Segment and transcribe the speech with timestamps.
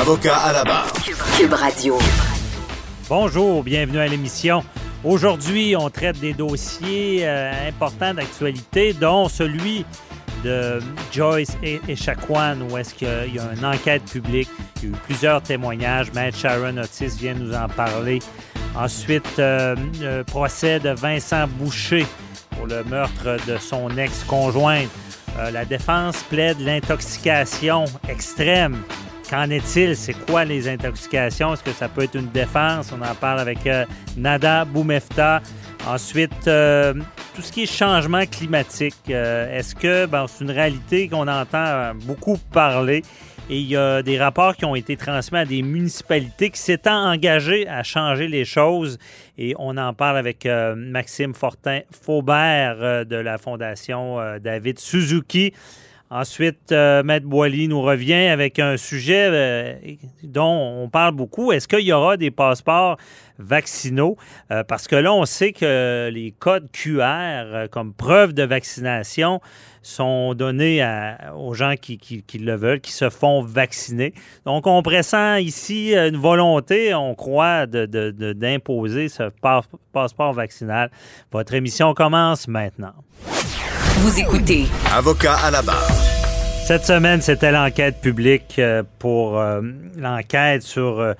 [0.00, 0.92] Avocat à la barre.
[1.36, 1.98] Cube Radio.
[3.08, 4.62] Bonjour, bienvenue à l'émission.
[5.02, 9.84] Aujourd'hui, on traite des dossiers euh, importants d'actualité, dont celui
[10.44, 10.78] de
[11.10, 14.48] Joyce et Echaquan, où est-ce qu'il y a une enquête publique.
[14.76, 16.12] Il y a eu plusieurs témoignages.
[16.12, 18.20] Maître Sharon Otis vient nous en parler.
[18.76, 22.06] Ensuite, euh, le procès de Vincent Boucher
[22.56, 24.90] pour le meurtre de son ex-conjointe.
[25.38, 28.80] Euh, la défense plaide l'intoxication extrême.
[29.30, 29.96] Qu'en est-il?
[29.96, 31.52] C'est quoi les intoxications?
[31.52, 32.92] Est-ce que ça peut être une défense?
[32.92, 33.84] On en parle avec euh,
[34.16, 35.42] Nada Boumefta.
[35.86, 36.94] Ensuite, euh,
[37.34, 39.08] tout ce qui est changement climatique.
[39.08, 43.02] Est-ce que ben, c'est une réalité qu'on entend beaucoup parler?
[43.50, 46.90] Et il y a des rapports qui ont été transmis à des municipalités qui s'étaient
[46.90, 48.98] engagées à changer les choses.
[49.38, 54.78] Et on en parle avec euh, Maxime Fortin Faubert euh, de la Fondation euh, David
[54.78, 55.54] Suzuki.
[56.10, 61.52] Ensuite, Maître Boily nous revient avec un sujet dont on parle beaucoup.
[61.52, 62.96] Est-ce qu'il y aura des passeports
[63.38, 64.16] vaccinaux?
[64.68, 69.40] parce que là, on sait que les codes QR comme preuve de vaccination
[69.82, 70.86] sont donnés
[71.36, 74.14] aux gens qui, le veulent, qui se font vacciner.
[74.44, 79.30] Donc, on pressent ici une volonté, on croit, d'imposer de, ce
[79.92, 80.90] passeport vaccinal.
[81.32, 82.94] Votre émission commence maintenant.
[84.00, 84.66] Vous écoutez.
[84.94, 85.88] Avocat à la barre.
[86.64, 89.60] Cette semaine, c'était l'enquête publique euh, pour euh,
[89.96, 91.14] l'enquête sur euh,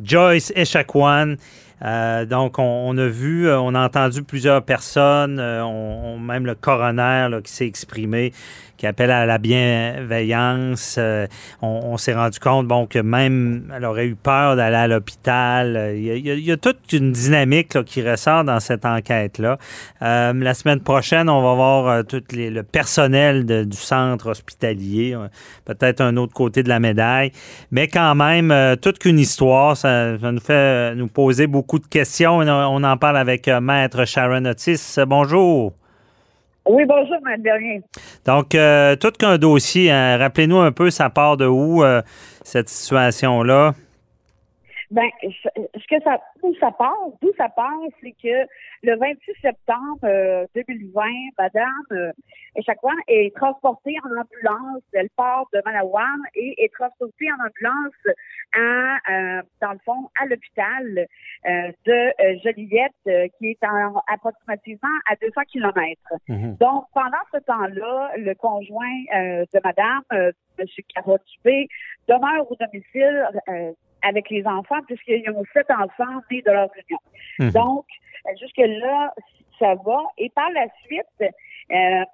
[0.00, 1.34] Joyce Echaquan.
[1.82, 7.28] Euh, donc, on, a vu, on a entendu plusieurs personnes, euh, on, même le coroner
[7.42, 8.32] qui s'est exprimé,
[8.80, 10.98] qui appelle à la bienveillance.
[11.60, 15.92] on, s'est rendu compte, bon, que même elle aurait eu peur d'aller à l'hôpital.
[15.94, 19.58] Il y, a, toute une dynamique qui ressort dans cette enquête-là.
[20.00, 25.14] la semaine prochaine, on va voir tout le personnel du centre hospitalier,
[25.66, 27.32] peut-être un autre côté de la médaille,
[27.70, 32.38] mais quand même, toute qu'une histoire, ça, nous fait nous poser beaucoup de questions.
[32.38, 34.96] On en parle avec euh, Maître Sharon Otis.
[35.06, 35.74] Bonjour.
[36.66, 37.82] Oui, bonjour, Mme Bernier.
[38.26, 40.18] Donc, euh, tout qu'un dossier, hein.
[40.18, 42.02] rappelez-nous un peu, ça part de où, euh,
[42.44, 43.74] cette situation-là?
[44.90, 48.48] Ben, ce que ça, d'où ça part, d'où ça part, c'est que
[48.82, 50.00] le 26 septembre
[50.56, 51.06] 2020, euh,
[51.38, 52.12] Madame euh,
[52.56, 54.82] Echaquan est transportée en ambulance.
[54.92, 57.94] Elle part de Malawan et est transportée en ambulance
[58.52, 61.06] à, euh, dans le fond, à l'hôpital
[61.46, 66.14] euh, de Joliette, qui est en, approximativement à 200 kilomètres.
[66.28, 66.56] Mhm.
[66.56, 70.66] Donc, pendant ce temps-là, le conjoint de Madame, M.
[70.94, 71.22] Carotte
[72.08, 73.28] demeure au domicile
[74.02, 76.98] avec les enfants, puisqu'ils ont sept enfants nés de leur union.
[77.38, 77.50] Mhm.
[77.50, 77.86] Donc,
[78.40, 79.14] jusque-là,
[79.58, 79.98] ça va.
[80.18, 82.04] Et par la suite, euh,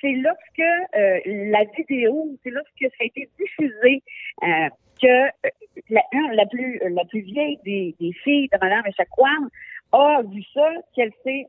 [0.00, 0.58] c'est lorsque
[0.96, 4.02] euh, la vidéo, c'est lorsque ça a été diffusé
[4.42, 4.68] euh,
[5.00, 5.50] que
[5.90, 6.02] la,
[6.32, 9.48] la, plus la plus vieille des, des filles de Mme Echaquan
[9.92, 11.46] a vu ça, qu'elle s'est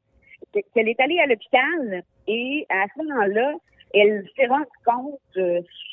[0.74, 3.54] qu'elle est allée à l'hôpital et à ce moment-là,
[3.94, 5.20] elle s'est rendue compte,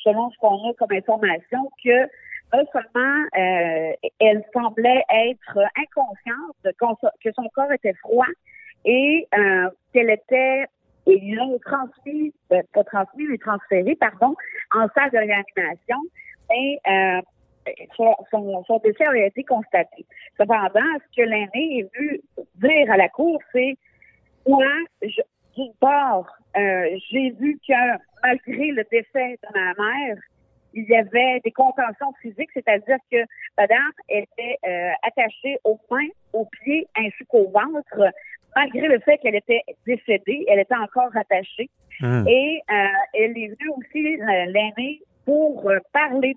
[0.03, 2.07] selon ce qu'on a comme information, que
[2.73, 6.57] seulement euh, elle semblait être inconsciente,
[7.23, 8.27] que son corps était froid
[8.85, 10.67] et euh, qu'elle était
[11.07, 14.35] ils l'ont transmis, euh, pas transmis, mais transféré, pardon,
[14.75, 15.99] en salle de réanimation.
[16.51, 17.21] Et euh,
[17.95, 20.07] son, son, décès avait été constaté.
[20.39, 22.23] Cependant, ce que l'aîné est vu
[22.55, 23.77] dire à la cour, c'est
[24.49, 24.65] moi,
[25.03, 30.17] d'une part, j'ai vu que malgré le décès de ma mère,
[30.75, 33.19] il y avait des contentions physiques, c'est-à-dire que
[33.56, 38.12] madame était euh, attachée aux mains, aux pieds ainsi qu'au ventre,
[38.56, 41.71] malgré le fait qu'elle était décédée, elle était encore attachée.
[42.03, 42.26] Hum.
[42.29, 46.35] Et euh, elle est venue aussi, l'aînée, pour euh, parler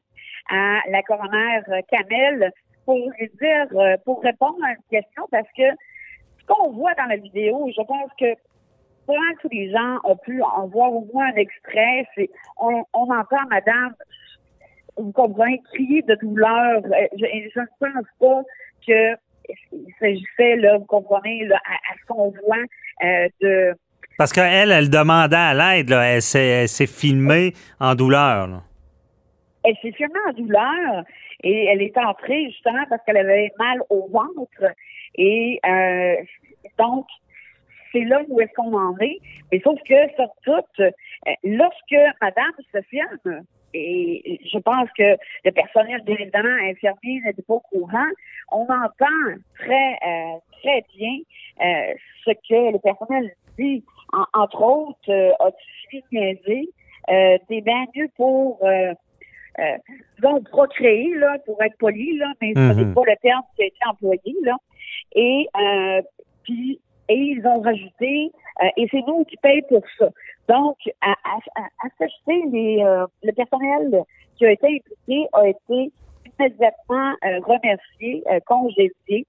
[0.49, 2.51] à la coroner Kamel,
[2.85, 5.63] pour lui dire, pour répondre à une question, parce que
[6.39, 8.33] ce qu'on voit dans la vidéo, je pense que
[9.41, 12.07] tous les gens ont pu en voir au moins un extrait.
[12.15, 13.93] C'est, on, on entend Madame
[14.97, 16.81] vous comprenez, crier de douleur.
[16.85, 18.41] Euh, je, je ne pense pas
[18.85, 19.17] que
[19.71, 22.57] il s'agissait, là, vous comprenez, là, à, ce qu'on voit
[23.03, 23.73] euh, de...
[24.17, 26.03] Parce qu'elle, elle demandait à l'aide, là.
[26.05, 28.63] Elle s'est filmée en douleur, là.
[29.63, 31.03] elle s'est filmée en douleur
[31.43, 34.73] et elle est entrée justement parce qu'elle avait mal au ventre.
[35.15, 36.15] Et euh,
[36.79, 37.05] donc,
[37.91, 39.19] c'est là où est-ce qu'on en est.
[39.51, 40.93] Mais sauf que, surtout,
[41.43, 47.55] lorsque Madame se filme, et je pense que le personnel, bien évidemment, infirmier n'était pas
[47.55, 48.09] au courant,
[48.51, 51.17] on entend très, euh, très bien
[51.61, 51.93] euh,
[52.25, 53.83] ce que le personnel dit.
[54.33, 56.69] entre autres, euh, as-tu niaiser?
[57.09, 59.77] Euh, bien mieux pour euh,
[60.19, 62.93] donc procréer, là, pour être poli, là, mais ce n'est mhm.
[62.93, 64.55] pas le terme qui a été employé, là.
[65.15, 66.01] Et euh,
[66.43, 68.31] puis et ils ont rajouté
[68.61, 70.09] euh, et c'est nous qui payons pour ça.
[70.47, 71.87] Donc, à, à, à
[72.27, 74.03] les, euh, le personnel
[74.37, 75.91] qui a été impliqué a été
[76.39, 79.25] immédiatement euh, remercié, congédié.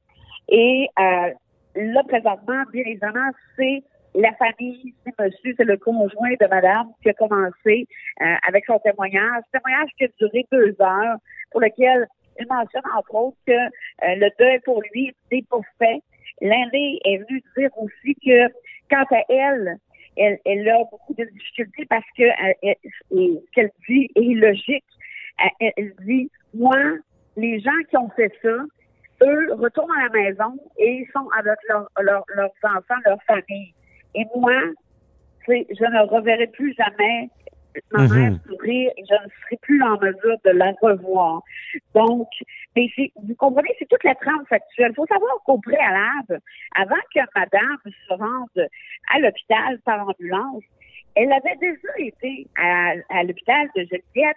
[0.49, 3.83] Et là, présentement, bien évidemment, c'est
[4.15, 7.87] la famille, c'est monsieur, c'est le conjoint de madame qui a commencé
[8.21, 9.43] euh, avec son témoignage.
[9.53, 11.17] Témoignage qui a duré deux heures,
[11.51, 12.07] pour lequel
[12.41, 13.69] il mentionne entre autres que euh,
[14.03, 16.01] le deuil pour lui n'est pas fait.
[16.41, 18.49] L'année est venue dire aussi que
[18.91, 19.79] quant à elle,
[20.17, 22.75] elle, elle a beaucoup de difficultés parce que euh,
[23.11, 24.85] ce qu'elle dit est illogique.
[25.61, 26.77] Elle, dit, moi,
[27.37, 28.57] les gens qui ont fait ça,
[29.23, 33.73] eux retournent à la maison et sont avec leurs enfants, leur famille.
[34.17, 34.61] Et moi,
[35.47, 37.31] je ne reverrai plus jamais
[37.93, 38.15] ma mhm.
[38.15, 41.43] mère sourire et je ne serai plus en mesure de la revoir.
[41.95, 42.29] Donc,
[42.77, 42.89] mais
[43.23, 44.91] vous comprenez, c'est toute la trame factuelle.
[44.91, 46.41] Il faut savoir qu'au préalable,
[46.75, 48.69] avant que madame se rende
[49.15, 50.63] à l'hôpital par ambulance,
[51.15, 54.37] elle avait déjà été à, l'hôpital de Juliette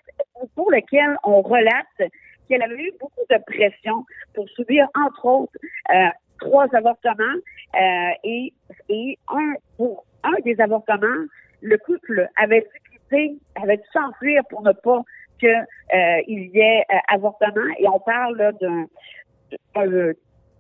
[0.56, 2.12] pour lequel on relate
[2.50, 5.60] qu'elle avait eu beaucoup de pression pour subir, entre autres,
[5.94, 7.40] euh, trois avortements
[7.76, 8.54] euh, et,
[8.90, 11.28] et un pour un des avortements,
[11.62, 12.81] le couple avait dû
[13.12, 15.02] quitter, avait dû s'enfuir pour ne pas
[15.40, 17.74] qu'il euh, y ait euh, avortement.
[17.80, 18.86] Et on parle d'un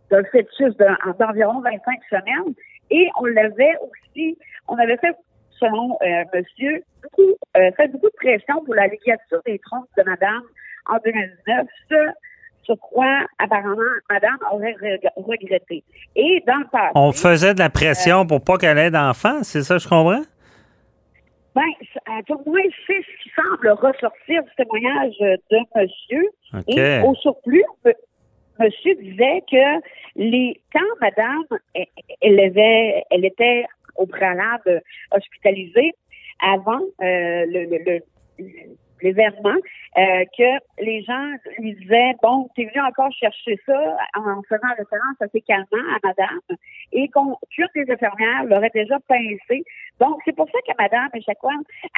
[0.10, 0.76] d'un fœtus
[1.20, 2.54] d'environ 25 semaines.
[2.90, 4.38] Et on l'avait aussi,
[4.68, 5.16] on avait fait,
[5.58, 5.98] selon
[6.34, 10.42] monsieur, beaucoup, fait beaucoup de pression pour la ligature des troncs de madame
[10.88, 11.68] en 2019.
[11.90, 11.96] Ce
[12.64, 14.76] sur quoi, apparemment, madame aurait
[15.16, 15.84] regretté.
[16.16, 16.92] Et dans le passé...
[16.96, 20.22] On faisait de la pression pour pas qu'elle ait d'enfants, c'est ça, je comprends?
[21.54, 26.30] Ben, pour moi, c'est ce qui semble ressortir du témoignage de monsieur.
[26.68, 27.64] Et au surplus,
[28.60, 29.82] monsieur disait que
[30.16, 31.46] les quand madame,
[32.22, 33.66] elle, avait, elle était
[33.98, 34.82] au préalable
[35.12, 35.94] hospitalisée
[36.42, 38.00] avant euh, le,
[39.02, 39.56] l'événement,
[39.98, 45.18] euh, que les gens lui disaient bon, t'es venu encore chercher ça en faisant référence
[45.20, 46.58] assez calmement à madame
[46.92, 49.64] et qu'on qu'une des infirmières l'aurait déjà pincé.
[50.00, 51.10] Donc, c'est pour ça que madame
[51.40, 51.52] fois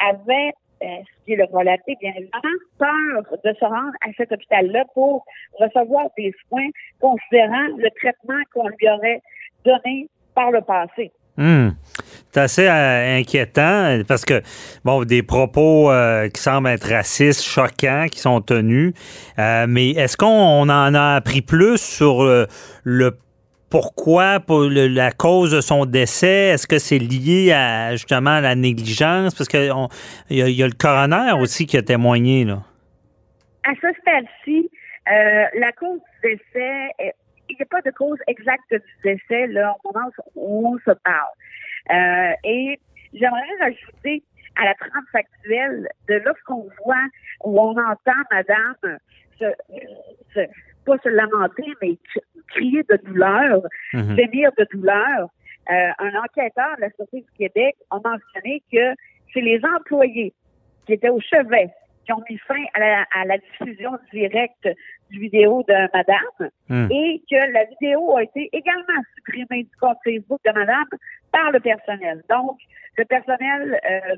[0.09, 0.53] avait
[0.83, 4.83] euh, ce qui est le relaté, bien évidemment, peur de se rendre à cet hôpital-là
[4.93, 5.25] pour
[5.59, 6.67] recevoir des soins,
[6.99, 9.21] considérant le traitement qu'on lui aurait
[9.63, 11.11] donné par le passé.
[11.37, 11.69] Hmm.
[12.31, 14.41] C'est assez euh, inquiétant parce que,
[14.83, 18.93] bon, des propos euh, qui semblent être racistes, choquants, qui sont tenus.
[19.37, 22.23] Euh, mais est-ce qu'on en a appris plus sur
[22.83, 23.11] le,
[23.69, 26.49] pourquoi, pour la cause de son décès?
[26.49, 29.35] Est-ce que c'est lié à justement à la négligence?
[29.35, 29.71] Parce qu'il
[30.31, 32.45] y, y, a le coroner aussi qui a témoigné.
[32.45, 32.63] Là.
[33.63, 34.69] À ce stade-ci,
[35.05, 37.13] la cause du décès
[37.53, 40.95] il n'y a pas de cause exacte du décès là, au moment où on se
[41.03, 41.33] parle.
[41.91, 42.79] Euh, et
[43.13, 44.23] j'aimerais rajouter
[44.55, 47.07] à la trame factuelle de lorsqu'on voit
[47.43, 48.99] où on entend Madame
[49.39, 49.45] se,
[50.85, 51.97] pas se lamenter, mais
[52.49, 53.61] crier de douleur,
[53.93, 55.29] mm de douleur.
[55.71, 58.93] Euh, un enquêteur de la Société du Québec a mentionné que
[59.33, 60.33] c'est les employés
[60.85, 61.69] qui étaient au chevet
[62.05, 64.67] qui ont mis fin à la, diffusion directe
[65.09, 66.91] du vidéo de Madame hmm.
[66.91, 70.87] et que la vidéo a été également supprimée du compte Facebook de Madame
[71.31, 72.23] par le personnel.
[72.29, 72.59] Donc,
[72.97, 74.15] le personnel euh,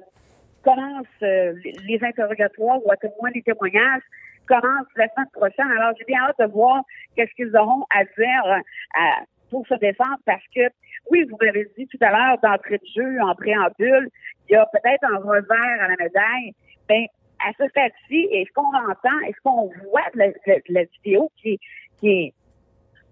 [0.64, 1.54] commence euh,
[1.86, 4.04] les interrogatoires ou à témoin les témoignages
[4.48, 5.72] commence la semaine prochaine.
[5.78, 6.84] Alors, j'ai bien hâte de voir
[7.16, 10.62] qu'est-ce qu'ils auront à dire euh, pour se défendre parce que,
[11.10, 14.10] oui, vous m'avez dit tout à l'heure d'entrée de jeu, en préambule,
[14.50, 16.54] il y a peut-être un revers à la médaille,
[16.90, 17.08] mais
[17.46, 20.34] à ce stade-ci, est-ce qu'on entend, est-ce qu'on voit de
[20.70, 21.60] la, vidéo qui,
[22.00, 22.34] qui,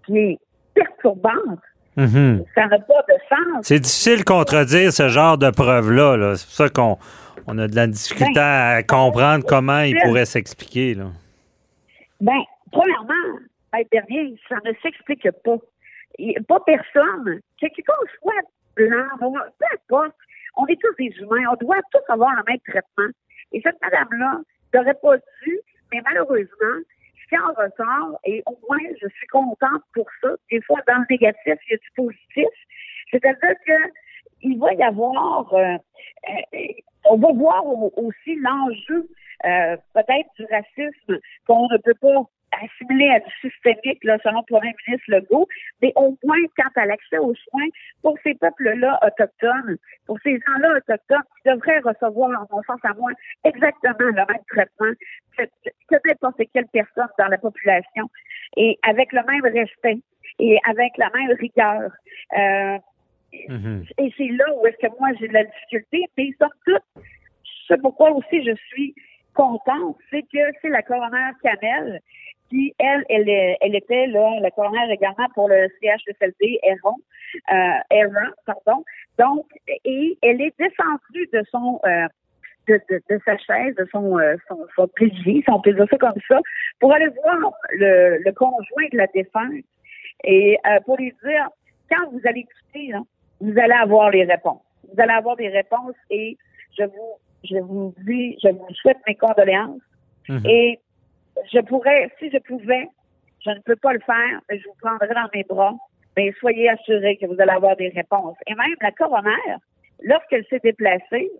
[0.08, 0.38] est,
[0.74, 1.60] perturbante?
[1.96, 2.44] Mm-hmm.
[2.54, 3.62] Ça n'a pas de sens.
[3.62, 6.34] C'est difficile de contredire ce genre de preuves-là.
[6.34, 6.98] C'est pour ça qu'on
[7.46, 10.96] on a de la difficulté ben, à comprendre comment il pourrait s'expliquer.
[12.20, 13.38] Bien, premièrement,
[13.92, 15.56] dernier, ça ne s'explique pas.
[16.48, 18.32] pas personne, que qu'on soit
[18.76, 19.06] blanc,
[19.58, 20.16] peu importe,
[20.56, 23.10] on est tous des humains, on doit tous avoir le même traitement.
[23.54, 24.40] Et cette madame-là
[24.74, 25.60] n'aurait pas dû,
[25.92, 26.82] mais malheureusement,
[27.30, 31.06] ce en ressort, et au moins je suis contente pour ça, des fois dans le
[31.08, 32.48] négatif, il y a du positif,
[33.10, 33.92] c'est-à-dire que
[34.42, 35.76] il va y avoir, euh,
[36.28, 36.58] euh,
[37.06, 37.64] on va voir
[37.96, 39.08] aussi l'enjeu
[39.46, 42.22] euh, peut-être du racisme qu'on ne peut pas
[42.62, 45.48] assimilé à du systémique, là, selon le premier ministre Legault,
[45.82, 47.68] mais au moins quant à l'accès aux soins
[48.02, 52.94] pour ces peuples-là autochtones, pour ces gens-là autochtones qui devraient recevoir, en mon sens à
[52.94, 53.10] moi,
[53.44, 54.92] exactement le même traitement
[55.36, 58.10] que, n'importe quelle personne dans la population
[58.56, 59.98] et avec le même respect
[60.38, 61.90] et avec la même rigueur.
[62.36, 62.78] Euh,
[63.48, 63.90] mm-hmm.
[63.98, 66.84] Et c'est là où est-ce que moi j'ai de la difficulté, mais surtout,
[67.68, 68.94] c'est pourquoi aussi je suis
[69.34, 72.00] contente, c'est que c'est la coroner Canel
[72.78, 76.96] elle, elle, elle était là, la coroner également pour le CHSLD Héron,
[77.52, 78.84] euh, pardon.
[79.18, 79.46] Donc,
[79.84, 82.06] et elle est descendue de son euh,
[82.68, 85.98] de, de, de, sa chaise, de son, euh, son, son si on peut dire ça
[85.98, 86.40] comme ça,
[86.80, 89.64] pour aller voir le, le conjoint de la défunte
[90.24, 91.48] et euh, pour lui dire,
[91.90, 92.92] quand vous allez écouter,
[93.40, 94.62] vous allez avoir les réponses.
[94.84, 96.36] Vous allez avoir des réponses et
[96.78, 97.12] je vous,
[97.44, 99.80] je vous dis, je vous souhaite mes condoléances.
[100.28, 100.48] Mm-hmm.
[100.48, 100.80] Et
[101.52, 102.88] je pourrais, si je pouvais,
[103.44, 105.74] je ne peux pas le faire, mais je vous prendrai dans mes bras.
[106.16, 108.36] Mais soyez assurés que vous allez avoir des réponses.
[108.46, 109.56] Et même la coroner,
[110.02, 111.30] lorsqu'elle s'est déplacée,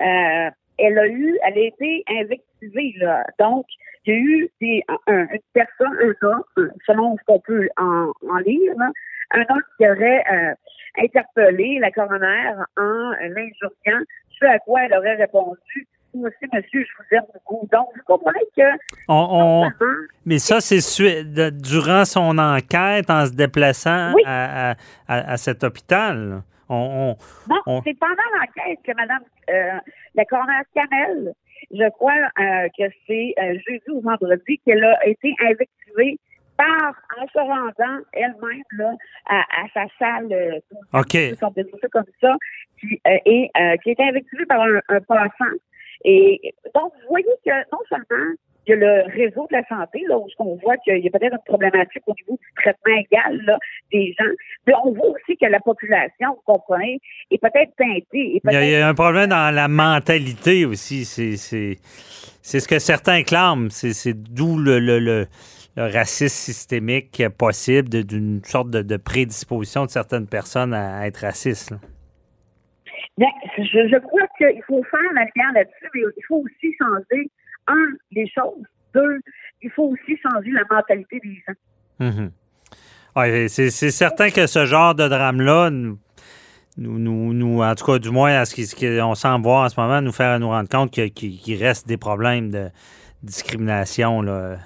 [0.00, 3.24] euh, elle a eu, elle a été invectivée, là.
[3.38, 3.66] Donc,
[4.06, 8.12] il y a eu des, un, une personne, un homme, selon ce qu'on peut en,
[8.28, 8.74] en lire,
[9.30, 10.54] un homme qui aurait euh,
[10.98, 14.04] interpellé la coroner en l'injuriant,
[14.38, 15.86] ce à quoi elle aurait répondu
[16.22, 17.68] aussi, monsieur, je vous aime beaucoup.
[17.72, 18.62] Donc, vous comprenez que.
[20.24, 20.80] Mais ça, c'est
[21.52, 26.42] durant son enquête, en se déplaçant à, cet hôpital.
[26.68, 27.14] On,
[27.48, 29.78] non, c'est pendant l'enquête que Mme euh,
[30.14, 31.34] la coroner Canel,
[31.70, 36.18] je crois euh, que c'est euh, jeudi ou vendredi, qu'elle a été invectivée
[36.56, 38.92] par, en se rendant elle-même là,
[39.26, 39.44] à,
[39.74, 40.60] sa salle,
[40.92, 41.10] OK.
[41.10, 42.36] Si on peut ça comme ça,
[42.80, 43.50] qui, et
[43.82, 45.52] qui a été invectivée par un, un passant
[46.04, 48.34] et donc, vous voyez que non seulement
[48.66, 51.10] il y a le réseau de la santé, là, où on voit qu'il y a
[51.10, 53.58] peut-être une problématique au niveau du traitement égal là,
[53.92, 54.30] des gens,
[54.66, 58.40] mais on voit aussi que la population, vous comprenez, est peut-être teintée.
[58.42, 61.04] il, y a, un problème dans la mentalité aussi.
[61.04, 61.78] C'est, c'est,
[62.42, 63.68] ce que certains clament.
[63.70, 65.26] C'est, d'où le, le, le,
[65.76, 71.74] racisme systémique possible d'une sorte de, prédisposition de certaines personnes à, être racistes.
[73.16, 73.28] Bien,
[73.58, 77.30] je, je crois qu'il faut faire la lumière là-dessus, mais il faut aussi changer,
[77.68, 78.64] un, les choses.
[78.92, 79.20] Deux,
[79.62, 81.54] il faut aussi changer la mentalité des gens.
[82.00, 82.30] Mhm.
[83.16, 85.98] Ouais, c'est certain que ce genre de drame-là, nous,
[86.76, 90.00] nous, nous, en tout cas, du moins, à ce qu'on semble voir en ce moment,
[90.00, 92.68] nous faire nous rendre compte qu'il reste des problèmes de
[93.22, 94.56] discrimination là,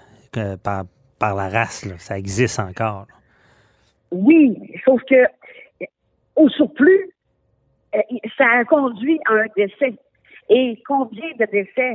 [0.62, 0.85] par,
[1.19, 1.85] par, la race.
[1.85, 1.95] Là.
[1.99, 3.07] Ça existe encore.
[4.11, 5.26] Oui, sauf que,
[6.37, 7.11] au surplus,
[8.37, 9.95] ça a conduit à un décès.
[10.50, 11.95] Et combien de décès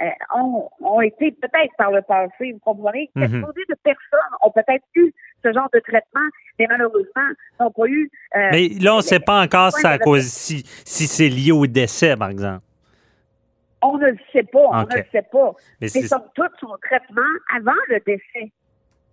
[0.00, 3.10] euh, ont, ont, été peut-être par le passé, vous comprenez?
[3.14, 5.12] Mm Combien de personnes ont peut-être eu
[5.44, 6.28] ce genre de traitement,
[6.58, 7.28] mais malheureusement
[7.58, 8.10] n'ont pas eu.
[8.36, 12.30] Euh, mais là, on ne sait pas encore si, si c'est lié au décès, par
[12.30, 12.62] exemple.
[13.82, 15.52] On ne le sait pas, on ne le sait pas.
[15.80, 17.22] Mais, mais somme toute, son traitement
[17.54, 18.52] avant le décès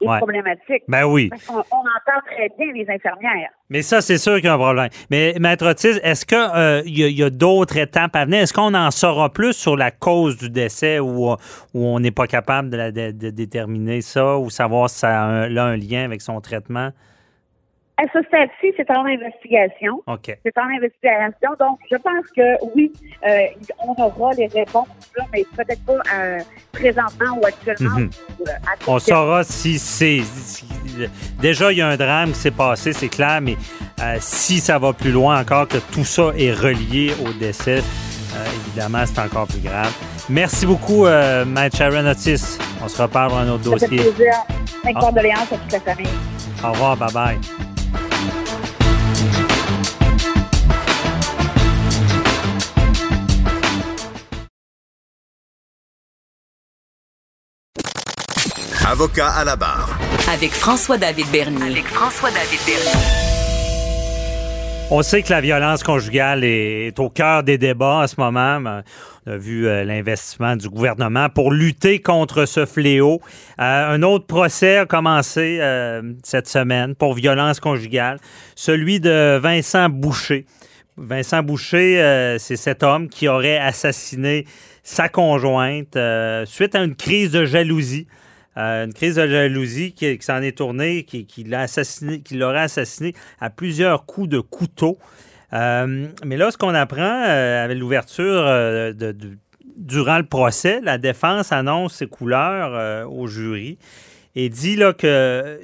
[0.05, 0.83] est problématique.
[0.87, 1.29] Ben oui.
[1.29, 3.49] Parce on entend très bien les infirmières.
[3.69, 4.89] Mais ça, c'est sûr qu'il y a un problème.
[5.09, 8.41] Mais, Maître Otis, est-ce qu'il euh, y a, d'autres étapes à venir?
[8.41, 11.35] Est-ce qu'on en saura plus sur la cause du décès ou, où
[11.73, 16.21] on n'est pas capable de, déterminer ça ou savoir si ça a un lien avec
[16.21, 16.91] son traitement?
[17.97, 20.03] À ce stade-ci, c'est en investigation.
[20.05, 20.37] OK.
[20.43, 21.49] C'est en investigation.
[21.57, 22.91] Donc, je pense que oui,
[23.25, 23.39] euh,
[23.79, 24.87] on aura les réponses,
[25.31, 26.39] mais peut-être pas euh,
[26.73, 27.99] présentement ou actuellement.
[27.99, 28.09] Mhm.
[28.41, 28.51] Euh,
[28.87, 30.21] on saura si c'est.
[31.39, 33.55] déjà, il y a un drame qui s'est passé, c'est clair, mais
[34.19, 37.81] si ça va plus loin encore, que tout ça est relié au décès,
[38.67, 39.93] évidemment, c'est encore plus grave.
[40.27, 41.05] Merci beaucoup,
[41.47, 42.59] Maître Sharon Otis.
[42.83, 43.87] On se reparle dans un autre dossier.
[43.99, 44.33] Fait plaisir.
[44.83, 44.99] Mes ah.
[44.99, 46.11] condoléances à toute la famille.
[46.63, 47.74] Au revoir, bye bye.
[58.95, 59.99] Avocat à la barre.
[60.33, 61.69] Avec François-David Bernier.
[61.69, 62.91] Avec François-David Bernier.
[64.89, 68.57] On sait que la violence conjugale est au cœur des débats en ce moment.
[69.25, 73.19] On a vu euh, l'investissement du gouvernement pour lutter contre ce fléau.
[73.59, 78.17] Euh, un autre procès a commencé euh, cette semaine pour violence conjugale,
[78.55, 80.45] celui de Vincent Boucher.
[80.95, 84.45] Vincent Boucher, c'est cet homme qui aurait assassiné
[84.85, 88.07] sa conjointe euh, suite à une crise de jalousie.
[88.57, 92.61] Euh, une crise de jalousie qui, s'en est tournée, qui, qui l'a assassiné, qui l'aurait
[92.61, 94.97] assassiné à plusieurs coups de couteau.
[95.51, 98.43] mais là, ce qu'on apprend avec l'ouverture
[99.77, 103.77] durant le procès, la défense annonce ses couleurs au jury
[104.35, 105.59] et dit là, que,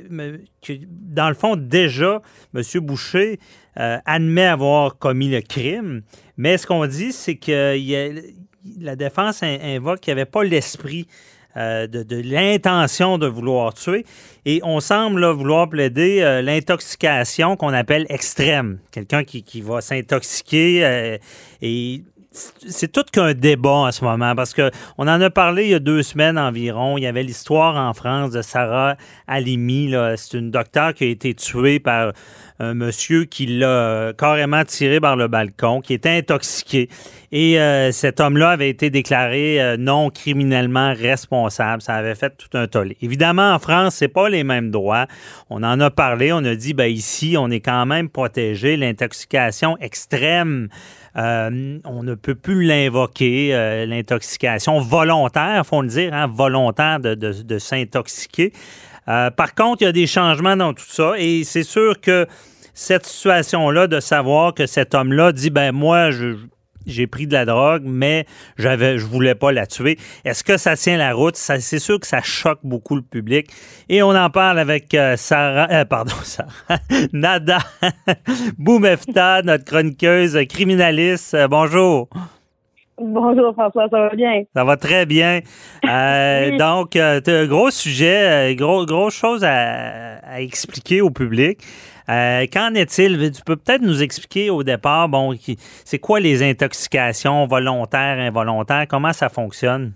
[0.90, 2.22] dans le fond, déjà,
[2.56, 2.62] M.
[2.82, 3.40] Boucher
[3.78, 6.02] euh, admet avoir commis le crime,
[6.38, 7.78] mais ce qu'on dit, c'est que
[8.80, 11.08] la défense invoque qu'il n'y avait pas l'esprit
[11.58, 14.06] euh, de, l'intention de vouloir tuer.
[14.46, 18.80] Et on semble vouloir plaider euh, l'intoxication qu'on appelle extrême.
[18.92, 21.20] Quelqu'un qui, va s'intoxiquer
[21.62, 22.04] et
[22.34, 25.74] c'est tout qu'un débat en ce moment parce que on en a parlé il y
[25.74, 26.98] a deux semaines environ.
[26.98, 28.96] Il y avait l'histoire en France de Sarah
[29.28, 29.94] Halimi.
[30.16, 32.14] C'est une docteure qui a été tuée par
[32.60, 36.90] un monsieur qui l'a carrément tiré par le balcon, qui était intoxiqué.
[37.32, 41.82] Et euh, cet homme-là avait été déclaré euh, non criminellement responsable.
[41.82, 42.98] Ça avait fait tout un tollé.
[43.02, 45.08] Évidemment, en France, c'est pas les mêmes droits.
[45.50, 46.34] On en a parlé.
[46.34, 48.76] On a dit, ben ici, on est quand même protégé.
[48.76, 50.70] L'intoxication extrême
[51.18, 57.60] euh, on ne peut plus l'invoquer, euh, l'intoxication volontaire, faut le dire, hein, volontaire de,
[57.60, 58.54] s'intoxiquer.
[59.08, 62.28] Euh, par contre, il y a des changements dans tout ça et c'est sûr que
[62.74, 66.36] cette situation-là de savoir que cet homme-là dit, ben moi, je,
[66.86, 68.26] j'ai pris de la drogue, mais
[68.58, 69.98] j'avais, je voulais pas la tuer.
[70.26, 71.36] Est-ce que ça tient la route?
[71.36, 73.50] c'est sûr que ça choque beaucoup le public.
[73.90, 76.80] Et on en parle avec euh, Sarah, euh, pardon, Sarah,
[77.14, 77.60] Nada
[78.58, 81.34] Boumefta, notre chroniqueuse criminaliste.
[81.34, 82.10] Euh, bonjour.
[83.04, 84.44] Bonjour François, ça va bien?
[84.56, 85.40] Ça va très bien.
[85.84, 91.62] Donc, un gros sujet, gros, grosse chose à expliquer au public.
[92.10, 93.32] Euh, qu'en est-il?
[93.32, 95.34] Tu peux peut-être nous expliquer au départ, bon,
[95.86, 98.86] c'est quoi les intoxications volontaires, involontaires?
[98.88, 99.94] Comment ça fonctionne?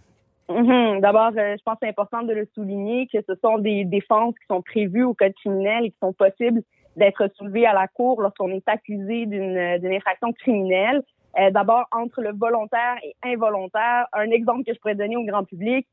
[0.50, 1.02] Mm-hmm.
[1.02, 4.36] D'abord, euh, je pense que c'est important de le souligner que ce sont des défenses
[4.36, 6.62] qui sont prévues au code criminel et qui sont possibles
[6.96, 11.02] d'être soulevées à la cour lorsqu'on est accusé d'une infraction criminelle.
[11.40, 15.44] Euh, d'abord, entre le volontaire et involontaire, un exemple que je pourrais donner au grand
[15.44, 15.88] public,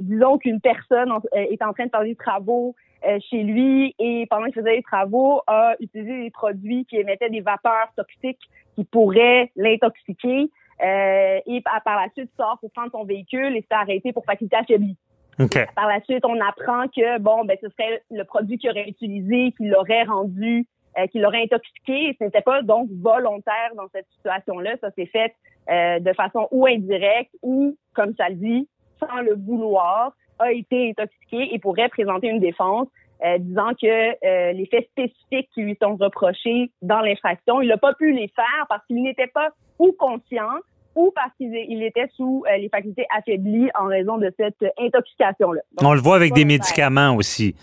[0.00, 2.89] disons qu'une personne est en train de faire des travaux euh,
[3.30, 7.40] chez lui et pendant qu'il faisait les travaux, a utilisé des produits qui émettaient des
[7.40, 8.40] vapeurs toxiques
[8.74, 10.50] qui pourraient l'intoxiquer.
[10.82, 14.56] Euh, et par la suite sort pour prendre son véhicule et s'est arrêté pour faculté
[14.56, 14.96] affaiblie.
[15.38, 15.66] Okay.
[15.74, 19.52] Par la suite, on apprend que bon, ben ce serait le produit qu'il aurait utilisé
[19.56, 20.66] qui l'aurait rendu,
[20.98, 22.08] euh, qui l'aurait intoxiqué.
[22.10, 24.76] Et ce n'était pas donc volontaire dans cette situation-là.
[24.80, 25.34] Ça s'est fait
[25.70, 30.90] euh, de façon ou indirecte ou, comme ça le dit, sans le vouloir a été
[30.90, 32.88] intoxiqué et pourrait présenter une défense
[33.24, 37.76] euh, disant que euh, les faits spécifiques qui lui sont reprochés dans l'infraction, il n'a
[37.76, 40.48] pas pu les faire parce qu'il n'était pas ou conscient
[40.94, 45.60] ou parce qu'il était sous euh, les facultés affaiblies en raison de cette intoxication-là.
[45.82, 47.54] On le voit avec des médicaments aussi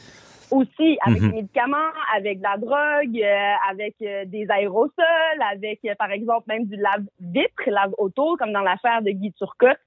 [0.52, 1.30] aussi avec mhm.
[1.30, 4.94] des médicaments, avec de la drogue, euh, avec euh, des aérosols,
[5.52, 9.78] avec euh, par exemple même du lave-vitre, lave-auto, comme dans l'affaire de Guy Turcotte,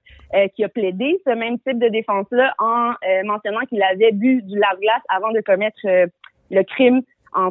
[0.55, 2.93] qui a plaidé ce même type de défense-là en
[3.25, 7.01] mentionnant qu'il avait bu du lave-glace avant de commettre le crime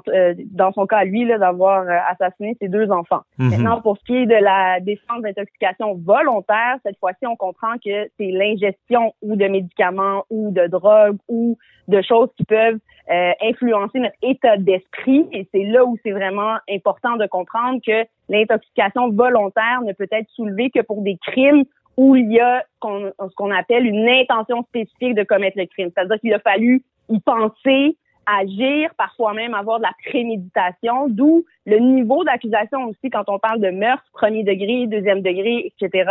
[0.09, 3.23] euh, dans son cas, lui, d'avoir euh, assassiné ses deux enfants.
[3.39, 3.51] Mhm.
[3.51, 8.09] Maintenant, pour ce qui est de la défense d'intoxication volontaire, cette fois-ci, on comprend que
[8.19, 11.57] c'est l'ingestion ou de médicaments ou de drogues ou
[11.89, 12.79] de choses qui peuvent
[13.11, 15.27] euh, influencer notre état d'esprit.
[15.33, 20.29] Et c'est là où c'est vraiment important de comprendre que l'intoxication volontaire ne peut être
[20.31, 21.65] soulevée que pour des crimes
[21.97, 25.91] où il y a ce qu'on appelle une intention spécifique de commettre le crime.
[25.95, 27.97] C'est-à-dire qu'il a fallu y penser,
[28.39, 33.61] agir, parfois même avoir de la préméditation, d'où le niveau d'accusation aussi quand on parle
[33.61, 36.11] de meurtre, premier degré, deuxième degré, etc.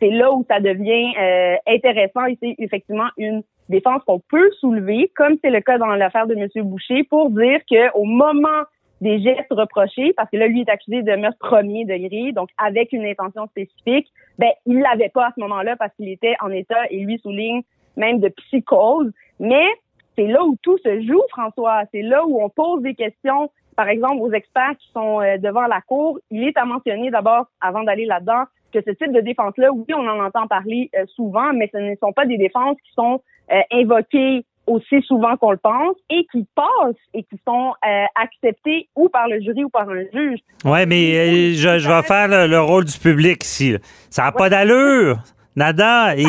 [0.00, 5.10] C'est là où ça devient euh, intéressant et c'est effectivement une défense qu'on peut soulever,
[5.16, 6.48] comme c'est le cas dans l'affaire de M.
[6.64, 8.62] Boucher, pour dire qu'au moment
[9.00, 12.92] des gestes reprochés, parce que là, lui est accusé de meurtre premier degré, donc avec
[12.92, 14.06] une intention spécifique,
[14.38, 17.62] ben, il l'avait pas à ce moment-là parce qu'il était en état, et lui souligne,
[17.96, 19.10] même de psychose.
[19.40, 19.66] Mais
[20.16, 21.82] c'est là où tout se joue, François.
[21.92, 25.66] C'est là où on pose des questions, par exemple, aux experts qui sont euh, devant
[25.66, 26.18] la cour.
[26.30, 30.06] Il est à mentionner d'abord, avant d'aller là-dedans, que ce type de défense-là, oui, on
[30.08, 33.20] en entend parler euh, souvent, mais ce ne sont pas des défenses qui sont
[33.52, 37.72] euh, invoquées aussi souvent qu'on le pense et qui passent et qui sont
[38.14, 40.38] acceptées ou par le jury ou par un juge.
[40.64, 43.74] Oui, mais je, je, vais faire le, rôle du public ici.
[44.08, 45.18] Ça n'a pas d'allure.
[45.56, 46.16] Nada.
[46.16, 46.24] Et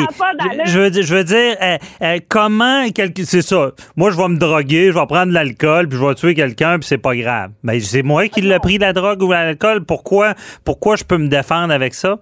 [0.66, 2.84] je, veux, je veux dire, euh, euh, comment,
[3.24, 3.70] c'est ça.
[3.96, 6.78] Moi, je vais me droguer, je vais prendre de l'alcool, puis je vais tuer quelqu'un,
[6.78, 7.50] puis c'est pas grave.
[7.62, 9.84] Mais c'est moi qui l'ai pris la drogue ou l'alcool.
[9.84, 10.34] Pourquoi,
[10.64, 12.18] pourquoi je peux me défendre avec ça?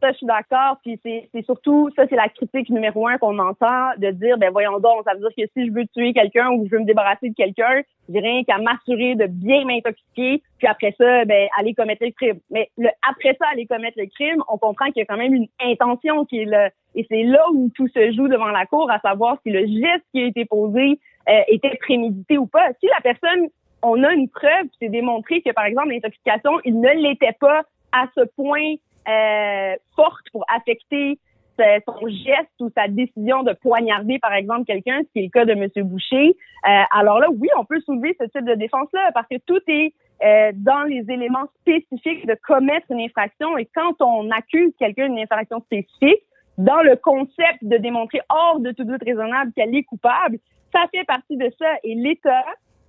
[0.00, 0.78] Ça, je suis d'accord.
[0.84, 4.78] Puis c'est surtout, ça, c'est la critique numéro un qu'on entend, de dire, ben voyons
[4.78, 7.30] donc, ça veut dire que si je veux tuer quelqu'un ou je veux me débarrasser
[7.30, 12.04] de quelqu'un, j'ai rien qu'à m'assurer de bien m'intoxiquer, puis après ça, ben aller commettre
[12.04, 12.38] le crime.
[12.50, 15.34] Mais le, après ça, aller commettre le crime, on comprend qu'il y a quand même
[15.34, 16.70] une intention qui est là.
[16.94, 20.04] Et c'est là où tout se joue devant la cour, à savoir si le geste
[20.12, 22.68] qui a été posé euh, était prémédité ou pas.
[22.80, 23.48] Si la personne,
[23.82, 28.06] on a une preuve, c'est démontré que, par exemple, l'intoxication, il ne l'était pas à
[28.14, 28.74] ce point
[29.08, 31.18] euh, forte pour affecter
[31.86, 35.44] son geste ou sa décision de poignarder, par exemple, quelqu'un, ce qui est le cas
[35.44, 35.68] de M.
[35.88, 36.36] Boucher.
[36.68, 39.92] Euh, alors là, oui, on peut soulever ce type de défense-là parce que tout est
[40.24, 43.56] euh, dans les éléments spécifiques de commettre une infraction.
[43.58, 46.22] Et quand on accuse quelqu'un d'une infraction spécifique,
[46.58, 50.38] dans le concept de démontrer hors de tout doute raisonnable qu'elle est coupable,
[50.74, 51.66] ça fait partie de ça.
[51.84, 52.44] Et l'État,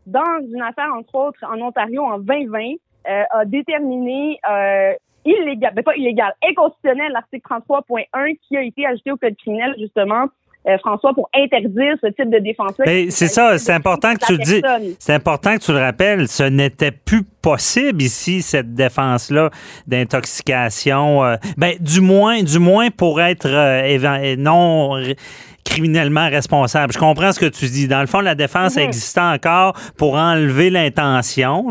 [0.08, 2.76] dans une affaire, entre autres, en Ontario en 2020,
[3.08, 4.94] euh, a déterminé euh,
[5.26, 10.28] illégal, ben pas illégal, inconstitutionnel l'article 33.1 qui a été ajouté au code criminel justement
[10.68, 12.86] euh, François, pour interdire ce type de défense-là.
[12.86, 14.62] Ben, c'est ça, c'est important que tu le dis.
[15.00, 16.28] C'est important que tu le rappelles.
[16.28, 19.52] Ce n'était plus possible ici, cette défense-là
[19.88, 21.24] d'intoxication.
[21.24, 25.02] Euh, ben, du moins, du moins pour être euh, non
[25.70, 26.94] criminellement responsable.
[26.94, 27.88] Je comprends ce que tu dis.
[27.88, 31.64] Dans le fond, la défense existait encore pour enlever l'intention.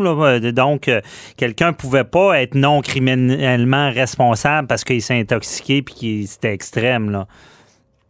[0.53, 0.89] Donc,
[1.37, 7.09] quelqu'un pouvait pas être non criminellement responsable parce qu'il s'est intoxiqué puis qu'il c'était extrême.
[7.09, 7.27] Là.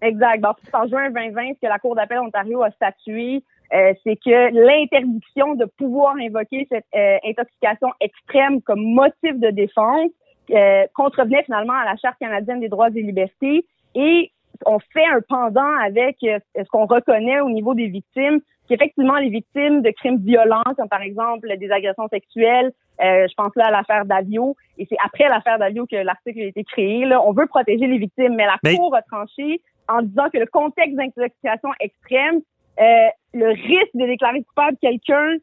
[0.02, 0.44] Exact.
[0.74, 5.56] en juin 2020, ce que la Cour d'appel Ontario a statué, euh, c'est que l'interdiction
[5.56, 10.10] de pouvoir invoquer cette euh, intoxication extrême comme motif de défense
[10.52, 14.32] euh, contrevenait finalement à la Charte canadienne des droits et libertés et
[14.66, 19.82] on fait un pendant avec ce qu'on reconnaît au niveau des victimes, qu'effectivement les victimes
[19.82, 24.56] de crimes violents, comme par exemple des agressions sexuelles, je pense là à l'affaire Davio,
[24.78, 27.06] et c'est après l'affaire Davio que l'article a été créé.
[27.06, 30.46] Là, on veut protéger les victimes, mais la Cour a tranché en disant que le
[30.46, 32.42] contexte d'intoxication extrême,
[32.80, 35.38] euh, le risque de déclarer coupable quelqu'un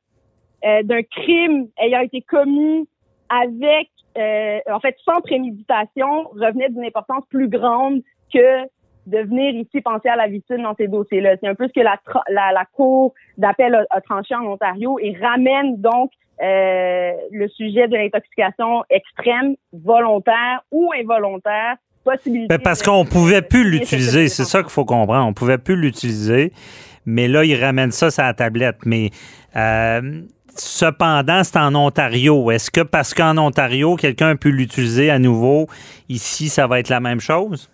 [0.64, 2.88] euh, d'un crime ayant été commis
[3.28, 8.02] avec, euh, en fait, sans préméditation, revenait d'une importance plus grande
[8.32, 8.64] que
[9.06, 11.36] de venir ici penser à la victime dans ces dossiers-là.
[11.40, 15.80] C'est un peu ce que la, la, Cour d'appel a, tranché en Ontario et ramène
[15.80, 21.76] donc le sujet de l'intoxication extrême, volontaire ou involontaire,
[22.26, 25.26] ben, parce qu'on pouvait plus l'utiliser, c'est ça qu'il faut comprendre.
[25.26, 26.52] On pouvait plus l'utiliser,
[27.04, 28.78] mais là, ils ramènent ça sur la tablette.
[28.84, 29.10] Mais
[29.56, 30.22] euh,
[30.54, 32.50] cependant, c'est en Ontario.
[32.50, 35.66] Est-ce que parce qu'en Ontario, quelqu'un peut l'utiliser à nouveau,
[36.08, 37.70] ici, ça va être la même chose?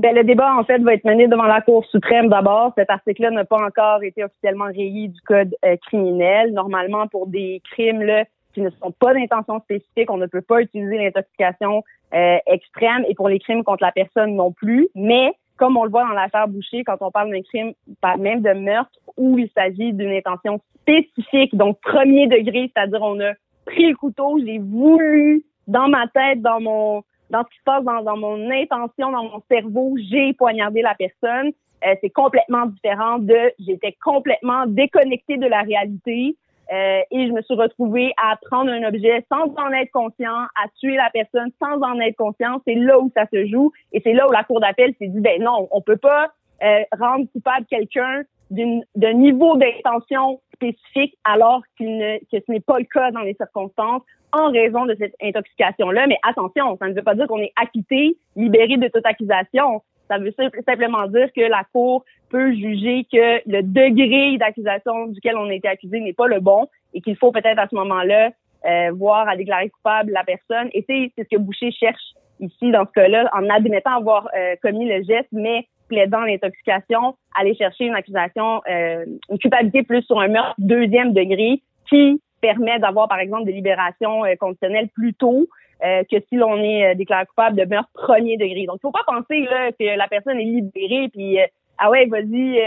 [0.00, 2.72] Ben, le débat, en fait, va être mené devant la Cour suprême d'abord.
[2.74, 6.54] Cet article-là n'a pas encore été officiellement rayé du Code euh, criminel.
[6.54, 10.62] Normalement, pour des crimes là, qui ne sont pas d'intention spécifique, on ne peut pas
[10.62, 11.84] utiliser l'intoxication
[12.14, 14.88] euh, extrême et pour les crimes contre la personne non plus.
[14.94, 17.74] Mais comme on le voit dans l'affaire Boucher, quand on parle d'un crime,
[18.18, 23.32] même de meurtre, où il s'agit d'une intention spécifique, donc premier degré, c'est-à-dire on a
[23.66, 27.84] pris le couteau, j'ai voulu dans ma tête, dans mon dans ce qui se passe
[27.84, 31.52] dans, dans mon intention, dans mon cerveau, j'ai poignardé la personne.
[31.86, 36.36] Euh, c'est complètement différent de j'étais complètement déconnecté de la réalité.
[36.72, 40.68] Euh, et je me suis retrouvée à prendre un objet sans en être conscient, à
[40.78, 42.60] tuer la personne sans en être conscient.
[42.64, 45.20] C'est là où ça se joue et c'est là où la cour d'appel s'est dit
[45.20, 46.28] ben non, on peut pas
[46.62, 52.78] euh, rendre coupable quelqu'un d'un niveau d'intention spécifique alors qu'il ne, que ce n'est pas
[52.78, 56.06] le cas dans les circonstances en raison de cette intoxication-là.
[56.06, 59.82] Mais attention, ça ne veut pas dire qu'on est acquitté, libéré de toute accusation.
[60.08, 60.34] Ça veut
[60.66, 65.68] simplement dire que la Cour peut juger que le degré d'accusation duquel on a été
[65.68, 68.30] accusé n'est pas le bon et qu'il faut peut-être à ce moment-là
[68.66, 70.68] euh, voir à déclarer coupable la personne.
[70.72, 74.88] Et c'est ce que Boucher cherche ici dans ce cas-là, en admettant avoir euh, commis
[74.88, 80.28] le geste, mais plaidant l'intoxication, aller chercher une accusation, euh, une culpabilité plus sur un
[80.28, 85.46] meurtre deuxième degré qui permet d'avoir, par exemple, des libérations conditionnelles plus tôt
[85.82, 88.66] euh, que si l'on est euh, déclaré coupable de meurtre premier degré.
[88.66, 91.46] Donc, il faut pas penser là, que la personne est libérée puis euh,
[91.78, 92.60] ah ouais, vas-y,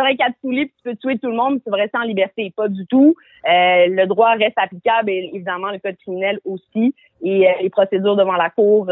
[0.00, 2.52] euh, qu'à te puis tu peux tuer tout le monde, tu vas rester en liberté.
[2.56, 3.14] Pas du tout.
[3.44, 6.94] le droit reste applicable et évidemment le code criminel aussi.
[7.22, 8.90] Et les procédures devant la cour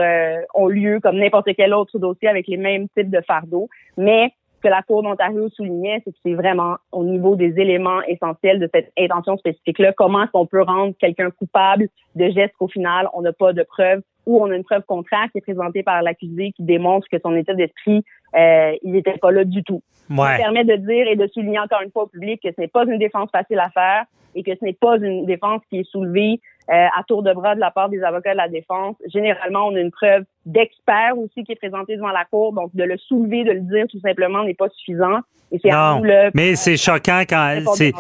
[0.55, 3.69] ont lieu comme n'importe quel autre dossier avec les mêmes types de fardeaux.
[3.97, 8.03] Mais ce que la Cour d'Ontario soulignait, c'est que c'est vraiment au niveau des éléments
[8.03, 12.67] essentiels de cette intention spécifique-là, comment est-ce qu'on peut rendre quelqu'un coupable de gestes qu'au
[12.67, 15.83] final, on n'a pas de preuve ou on a une preuve contraire qui est présentée
[15.83, 18.05] par l'accusé qui démontre que son état d'esprit,
[18.37, 19.83] euh, il n'était pas là du tout.
[20.15, 22.69] Ça permet de dire et de souligner encore une fois au public que ce n'est
[22.69, 25.91] pas une défense facile à faire et que ce n'est pas une défense qui est
[25.91, 28.97] soulevée à tour de bras de la part des avocats de la défense.
[29.07, 32.85] Généralement, on a une preuve d'expert aussi qui est présentée devant la cour, donc de
[32.85, 35.21] le soulever, de le dire tout simplement n'est pas suffisant.
[35.51, 36.03] Et non,
[36.35, 37.93] mais c'est choquant quand c'est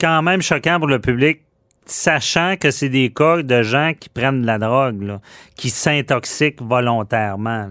[0.00, 1.40] quand même choquant pour le public
[1.86, 5.20] sachant que c'est des cas de gens qui prennent de la drogue, là,
[5.56, 7.68] qui s'intoxiquent volontairement.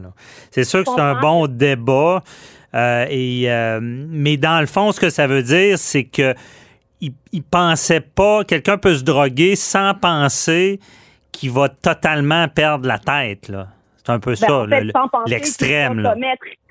[0.52, 2.24] C'est sûr que c'est un bon débat,
[2.74, 6.36] euh, et, euh, mais dans le fond, ce que ça veut dire, c'est que
[7.02, 10.80] il, pensait pas, quelqu'un peut se droguer sans penser
[11.32, 13.52] qu'il va totalement perdre la tête.
[13.98, 14.66] C'est un peu ben, ça,
[15.26, 16.04] l'extrême.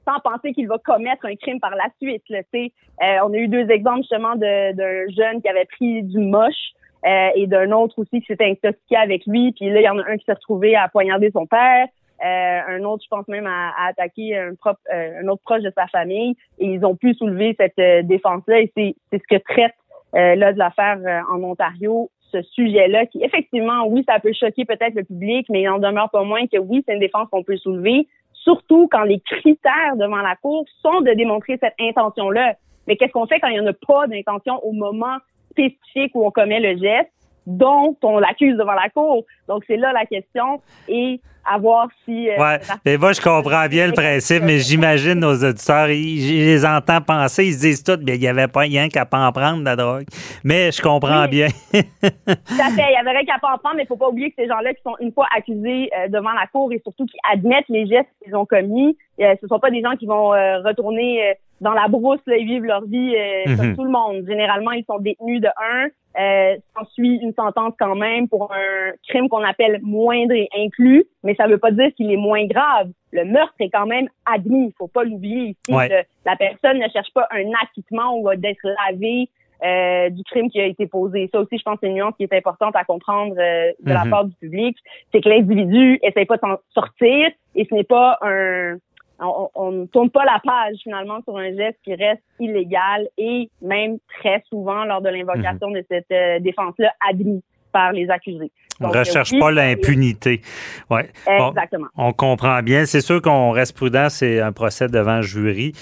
[0.05, 2.22] Sans penser qu'il va commettre un crime par la suite.
[2.29, 6.72] Là, euh, on a eu deux exemples justement d'un jeune qui avait pris du moche
[7.06, 9.52] euh, et d'un autre aussi qui s'était intoxiqué avec lui.
[9.52, 11.86] Puis là, il y en a un qui s'est retrouvé à poignarder son père.
[12.24, 15.72] Euh, un autre, je pense même, à, attaquer un, propre, euh, un autre proche de
[15.74, 16.36] sa famille.
[16.58, 18.60] Et ils ont pu soulever cette euh, défense-là.
[18.60, 19.72] Et c'est, ce que traite
[20.12, 20.98] là de l'affaire
[21.32, 25.68] en Ontario, ce sujet-là, qui effectivement, oui, ça peut choquer peut-être le public, mais il
[25.68, 29.20] en demeure pas moins que oui, c'est une défense qu'on peut soulever, surtout quand les
[29.20, 32.54] critères devant la Cour sont de démontrer cette intention-là.
[32.88, 35.16] Mais qu'est-ce qu'on fait quand il n'y en a pas d'intention au moment
[35.50, 37.10] spécifique où on commet le geste
[37.46, 39.24] dont on l'accuse devant la cour.
[39.48, 40.60] Donc, c'est là la question.
[40.88, 42.28] Et à voir si...
[42.28, 42.60] Euh, ouais.
[42.84, 47.00] Mais moi, je comprends bien le principe, mais j'imagine nos auditeurs, ils, je les entends
[47.00, 49.64] penser, ils se disent tout, bien, il n'y avait pas rien qu'à pas en prendre
[49.64, 50.04] la drogue.
[50.44, 51.48] Mais je comprends bien.
[51.72, 52.86] tout à fait.
[52.88, 54.36] Il y avait rien qu'à pas en prendre, mais il ne faut pas oublier que
[54.38, 57.68] ces gens-là qui sont une fois accusés euh, devant la cour et surtout qui admettent
[57.68, 61.34] les gestes qu'ils ont commis, euh, ce ne sont pas des gens qui vont retourner
[61.60, 63.76] dans la brousse, là, ils vivent leur vie euh, comme mhm.
[63.76, 64.24] tout le monde.
[64.26, 65.88] Généralement, ils sont détenus de un.
[66.18, 66.56] Euh,
[66.94, 71.46] suit une sentence quand même pour un crime qu'on appelle moindre et inclus, mais ça
[71.46, 72.90] ne veut pas dire qu'il est moins grave.
[73.12, 75.78] Le meurtre est quand même admis, il faut pas l'oublier ici.
[76.26, 79.28] la personne ne cherche pas un acquittement ou d'être lavé
[79.62, 81.28] euh, du crime qui a été posé.
[81.30, 84.04] Ça aussi, je pense, c'est une nuance qui est importante à comprendre euh, de la
[84.04, 84.10] mhm.
[84.10, 84.78] part du public.
[85.12, 88.76] C'est que l'individu essaie pas de s'en sortir et ce n'est pas un
[89.20, 93.98] on ne tourne pas la page finalement sur un geste qui reste illégal et même
[94.18, 95.74] très souvent lors de l'invocation mhm.
[95.74, 98.50] de cette euh, défense-là admis par les accusés.
[98.80, 100.40] On ne recherche pas l'impunité.
[100.88, 101.10] Ouais.
[101.26, 101.86] Exactement.
[101.96, 102.86] on comprend bien.
[102.86, 105.72] C'est sûr qu'on reste prudent, c'est un procès devant jury.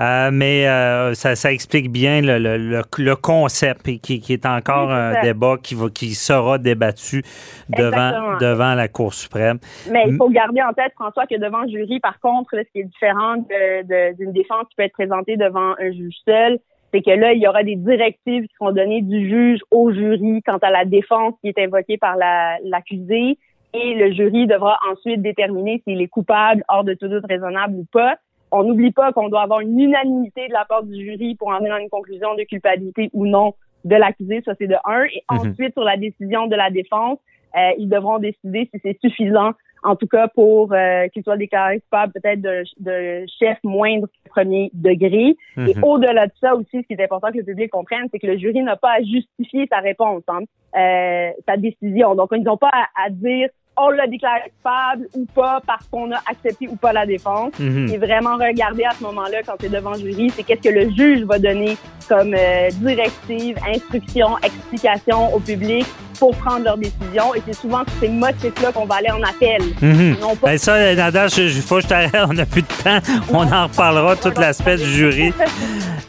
[0.00, 4.92] Euh, mais euh, ça, ça, explique bien le, le, le, concept qui, qui, est encore
[4.92, 7.22] un débat qui, va, qui sera débattu
[7.68, 9.58] devant, devant la Cour suprême.
[9.90, 12.84] Mais il faut garder en tête, François, que devant jury, par contre, ce qui est
[12.84, 16.58] différent d'une défense qui peut être présentée devant un juge seul,
[16.92, 20.42] c'est que là, il y aura des directives qui seront données du juge au jury
[20.42, 22.16] quant à la défense qui est invoquée par
[22.64, 23.38] l'accusé.
[23.74, 27.86] et le jury devra ensuite déterminer s'il est coupable, hors de tout doute raisonnable ou
[27.92, 28.16] pas.
[28.50, 31.58] On n'oublie pas qu'on doit avoir une unanimité de la part du jury pour en
[31.58, 34.40] venir à une conclusion de culpabilité ou non de l'accusé.
[34.44, 35.04] Ça, c'est de un.
[35.04, 35.38] Et mhm.
[35.38, 37.18] ensuite, sur la décision de la défense,
[37.56, 41.80] euh, ils devront décider si c'est suffisant en tout cas pour euh, qu'il soit déclaré
[41.80, 45.36] coupable peut-être de, de, chef moindre premier degré.
[45.56, 45.84] Et mhm.
[45.84, 48.38] au-delà de ça aussi, ce qui est important que le public comprenne, c'est que le
[48.38, 50.40] jury n'a pas à justifier sa réponse, hein,
[50.76, 52.14] euh, sa décision.
[52.14, 53.48] Donc, ils n'ont pas à, dire
[53.80, 57.56] on l'a déclaré coupable ou pas parce qu'on a accepté ou pas la défense.
[57.60, 57.88] Mhm.
[57.92, 60.90] Et vraiment regarder à ce moment-là, quand c'est devant le jury, c'est qu'est-ce que le
[60.90, 61.76] juge va donner
[62.08, 65.86] comme euh, directive, instruction, explication au public
[66.18, 67.34] pour prendre leur décision.
[67.34, 69.62] Et c'est souvent ces motifs-là qu'on va aller en appel.
[69.80, 70.16] Mhm.
[70.42, 72.10] ben ça, Nada, il faut que je t'arrête.
[72.28, 72.98] On n'a plus de temps.
[73.32, 75.32] On en reparlera, tout l'aspect du jury.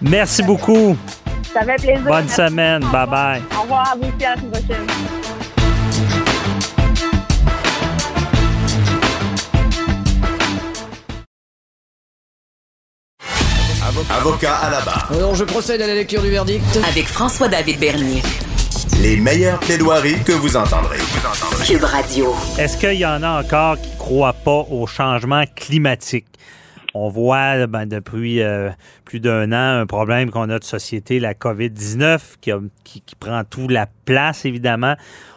[0.01, 0.97] Merci beaucoup.
[1.53, 2.01] Ça fait plaisir.
[2.05, 2.83] Bonne semaine.
[2.83, 3.41] Bye-bye.
[3.57, 4.85] Au revoir à vous aussi à la prochaine.
[14.11, 15.09] Avocat à la barre.
[15.11, 16.63] Alors je procède à la lecture du verdict.
[16.87, 18.21] Avec François-David Bernier.
[19.01, 20.97] Les meilleures plaidoiries que vous entendrez.
[21.65, 22.33] Cube Radio.
[22.57, 26.27] Est-ce qu'il y en a encore qui ne croient pas au changement climatique?
[26.93, 28.69] On voit ben, depuis euh,
[29.05, 32.51] plus d'un an un problème qu'on a de société, la COVID-19, qui,
[32.83, 34.95] qui, prend tout la place, évidemment.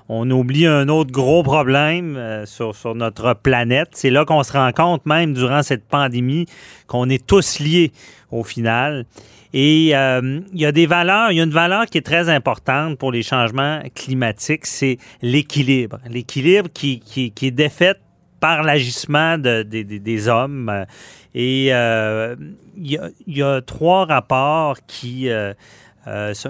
[0.08, 3.90] On oublie un autre gros problème euh, sur, sur, notre planète.
[3.92, 6.46] C'est là qu'on se rend compte, même durant cette pandémie,
[6.86, 7.92] qu'on est tous liés
[8.30, 9.04] au final.
[9.52, 12.28] Et euh, il y a des valeurs, il y a une valeur qui est très
[12.28, 15.98] importante pour les changements climatiques, c'est l'équilibre.
[16.08, 17.94] L'équilibre qui, qui, qui, est défait
[18.40, 20.86] par l'agissement de, des hommes.
[21.34, 22.34] Et euh,
[22.76, 25.52] il, y a, trois rapports qui euh,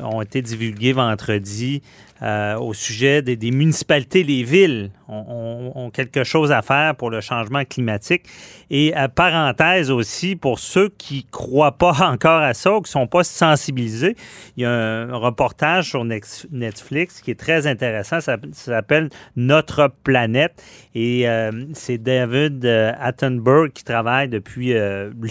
[0.02, 1.82] ont été divulgués vendredi
[2.22, 7.64] euh, au sujet des, municipalités, les villes ont, quelque chose à faire pour le changement
[7.64, 8.22] climatique.
[8.70, 13.08] Et à parenthèse aussi, pour ceux qui croient pas encore à ça ou qui sont
[13.08, 14.16] pas sensibilisés,
[14.56, 18.20] il y a un reportage sur Netflix qui est très intéressant.
[18.20, 20.62] Ça, s'appelle Notre planète.
[20.94, 24.74] Et euh, c'est David euh, Attenborough qui travaille depuis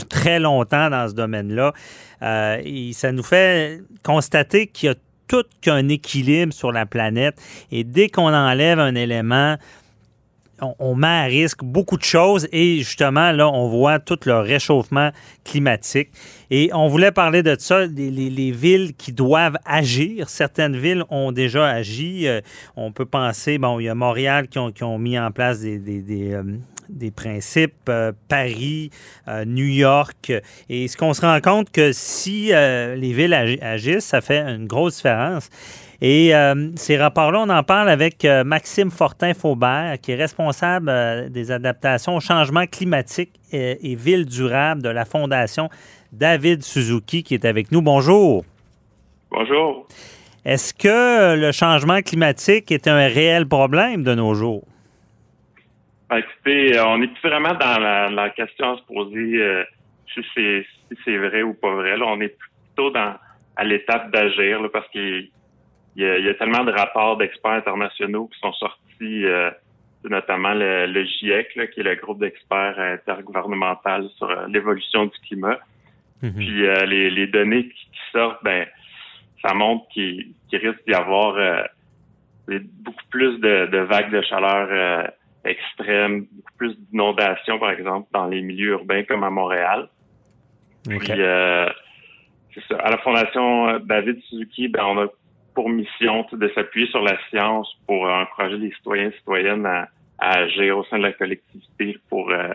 [0.10, 1.74] très longtemps dans ce domaine-là.
[2.64, 4.96] et ça nous fait constater qu'il y a
[5.32, 7.41] tout qu'un équilibre sur la planète.
[7.72, 9.56] Et dès qu'on enlève un élément,
[10.78, 15.12] on, met à risque beaucoup de choses et justement, là, on voit tout le réchauffement
[15.46, 16.10] climatique.
[16.52, 20.30] Et on voulait parler de ça, les, villes qui doivent agir.
[20.30, 22.28] Certaines villes ont déjà agi.
[22.28, 22.41] Euh,
[22.76, 26.44] on peut penser, bon, il y a Montréal qui ont, mis en place des, euh,
[26.92, 28.92] des principes, euh, Paris,
[29.28, 30.32] euh, New York.
[30.70, 34.68] Et ce qu'on se rend compte que si euh, les villes agissent, ça fait une
[34.68, 35.50] grosse différence.
[36.04, 36.34] Et
[36.78, 42.66] ces rapports-là, on en parle avec Maxime Fortin-Faubert, qui est responsable des adaptations au changement
[42.66, 45.70] climatique et, et villes durables de la Fondation
[46.12, 47.84] David Suzuki, qui est avec nous.
[47.84, 48.44] Bonjour.
[49.30, 49.86] Bonjour.
[50.44, 54.64] Est-ce que le changement climatique est un réel problème de nos jours?
[56.12, 57.80] Ben, écoutez, euh, on n'est plus vraiment dans
[58.13, 59.63] la, question à se poser euh,
[60.13, 60.21] si
[61.06, 61.95] c'est vrai ou pas vrai.
[61.95, 63.15] Là, on est plutôt dans
[63.56, 65.30] à l'étape d'agir parce qu'il
[65.95, 69.52] y, a tellement de rapports d'experts internationaux qui sont sortis, euh,
[70.04, 75.60] notamment le, GIEC, qui est le groupe d'experts intergouvernemental sur l'évolution du climat.
[76.24, 76.34] Mm-hmm.
[76.36, 78.67] Puis les, données qui, sortent, ben
[79.41, 81.38] ça montre qu'il risque d'y avoir
[82.47, 85.12] beaucoup plus de, de, vagues de chaleur
[85.46, 89.90] extrêmes, beaucoup plus d'inondations, par exemple, dans les milieux urbains comme à Montréal.
[90.88, 91.68] Puis, euh,
[92.54, 92.78] c'est ça.
[92.78, 95.08] À la Fondation euh, David Suzuki, ben, on a
[95.54, 100.78] pour mission de s'appuyer sur la science pour encourager les citoyens et citoyennes à, agir
[100.78, 102.54] au sein de la collectivité pour, euh,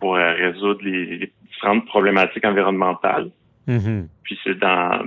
[0.00, 3.30] pour résoudre les, différentes problématiques environnementales.
[3.68, 4.08] Mm-hmm.
[4.24, 5.04] Puis c'est dans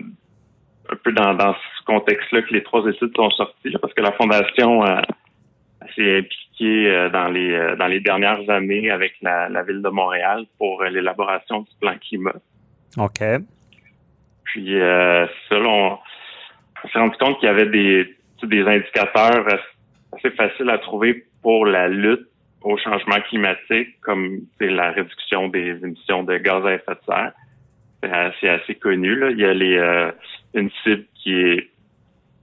[0.89, 4.13] un peu dans, dans ce contexte-là que les trois études sont sorties, parce que la
[4.13, 4.81] Fondation
[5.93, 9.89] s'est impliquée euh, dans les euh, dans les dernières années avec la, la ville de
[9.89, 12.35] Montréal pour euh, l'élaboration du plan climat.
[12.97, 13.21] OK.
[14.45, 15.97] Puis ça, on,
[16.91, 19.45] s'est rendu compte qu'il y avait des, des indicateurs
[20.13, 22.27] assez faciles à trouver pour la lutte
[22.61, 27.33] au changement climatique, comme la réduction des émissions de gaz à effet de serre.
[28.39, 29.15] C'est assez, connu.
[29.15, 29.31] Là.
[29.31, 30.11] Il y a les,
[30.53, 31.69] une cible qui est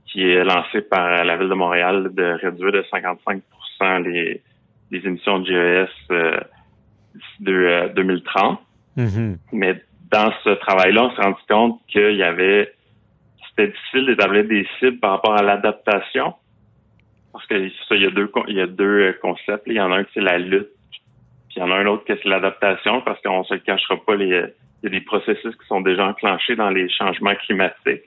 [0.07, 3.43] qui est lancé par la Ville de Montréal de réduire de 55
[3.99, 4.43] les,
[4.91, 6.41] les émissions de GES euh,
[7.41, 8.59] de 2030.
[8.99, 9.37] Euh, mm-hmm.
[9.53, 12.73] Mais dans ce travail-là, on s'est rendu compte qu'il y avait
[13.51, 16.35] c'était difficile d'établir des cibles par rapport à l'adaptation.
[17.33, 19.65] Parce que ça, il y a deux il y a deux euh, concepts.
[19.67, 21.87] Il y en a un qui c'est la lutte, puis il y en a un
[21.87, 25.01] autre qui c'est l'adaptation, parce qu'on se le cachera pas, les, il y a des
[25.01, 28.03] processus qui sont déjà enclenchés dans les changements climatiques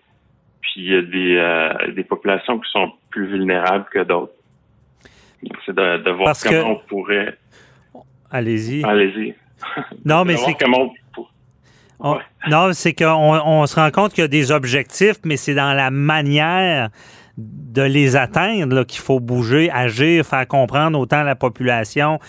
[0.77, 4.33] il y a des, euh, des populations qui sont plus vulnérables que d'autres.
[5.65, 7.37] C'est de, voir comment on pourrait.
[8.31, 8.83] Allez-y.
[8.83, 9.35] Allez-y.
[10.05, 10.53] Non, mais c'est.
[10.55, 10.93] Comment
[12.49, 15.73] Non, c'est qu'on on se rend compte qu'il y a des objectifs, mais c'est dans
[15.73, 16.89] la manière
[17.37, 22.19] de les atteindre qu'il faut bouger, agir, faire comprendre autant la population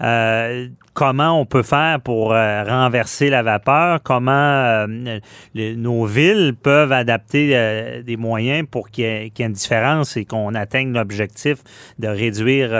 [0.00, 5.20] euh, comment on peut faire pour euh, renverser la vapeur, comment euh,
[5.54, 10.92] nos villes peuvent adapter des moyens pour qu'il y, ait une différence et qu'on atteigne
[10.92, 11.58] l'objectif
[11.98, 12.70] de réduire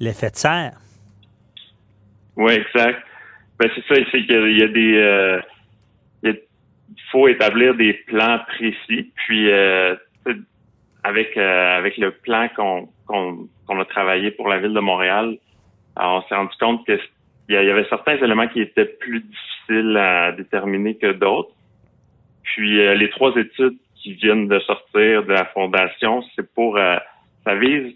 [0.00, 0.72] l'effet de serre?
[2.36, 2.98] Oui, exact.
[3.58, 5.40] Ben, c'est ça, c'est qu'il y a des...
[6.24, 9.48] il faut établir des plans précis, puis
[11.04, 15.36] avec avec le plan qu'on qu'on a travaillé pour la ville de Montréal,
[15.96, 16.98] on s'est rendu compte qu'il
[17.48, 21.52] y avait certains éléments qui étaient plus difficiles à déterminer que d'autres.
[22.42, 26.96] Puis euh, les trois études qui viennent de sortir de la fondation, c'est pour euh,
[27.44, 27.94] ça vise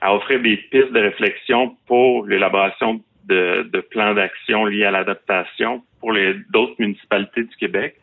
[0.00, 5.82] à offrir des pistes de réflexion pour l'élaboration de, de, plans d'action liés à l'adaptation
[6.00, 7.96] pour les d'autres municipalités du Québec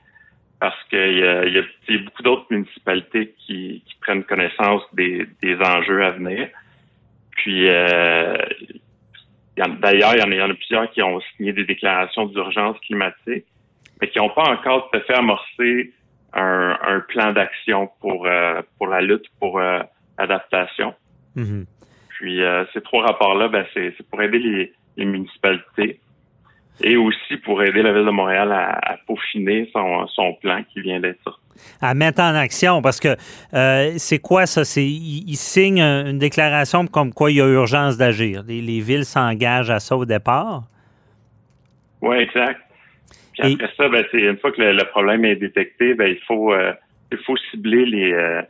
[0.60, 6.04] parce qu'il y, y, a beaucoup d'autres municipalités qui, qui, prennent connaissance des, des enjeux
[6.04, 6.48] à venir.
[7.32, 8.38] Puis, euh,
[9.58, 13.46] d'ailleurs, il y, en a, plusieurs qui ont signé des déclarations d'urgence climatique,
[14.02, 15.94] mais qui n'ont pas encore tout à fait amorcé
[16.34, 19.80] un, un plan d'action pour euh, pour la lutte pour euh,
[20.18, 20.94] adaptation.
[21.36, 21.66] Mm-hmm.
[22.10, 26.00] Puis, euh, ces trois rapports-là, ben, c'est pour aider les, les municipalités
[26.84, 31.00] Et aussi pour aider la Ville de Montréal à, peaufiner son, son, plan qui vient
[31.00, 31.42] d'être sorti.
[31.82, 33.16] À mettre en action, parce que
[33.54, 34.66] euh, c'est quoi ça?
[34.66, 38.44] C'est Ils signent une déclaration comme quoi il y a urgence d'agir.
[38.46, 40.64] Les, villes s'engagent à ça au départ?
[42.02, 42.60] Oui, exact.
[43.34, 46.74] Puis après ça, ben, une fois que le, problème est détecté, ben, il faut euh,
[47.12, 48.42] il faut cibler les, euh,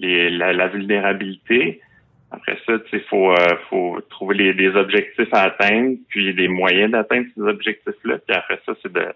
[0.00, 1.80] les la, vulnérabilité.
[2.30, 6.92] Après ça, il faut, euh, faut trouver les, des objectifs à atteindre, puis des moyens
[6.92, 8.18] d'atteindre ces objectifs-là.
[8.18, 9.06] Puis après ça, c'est de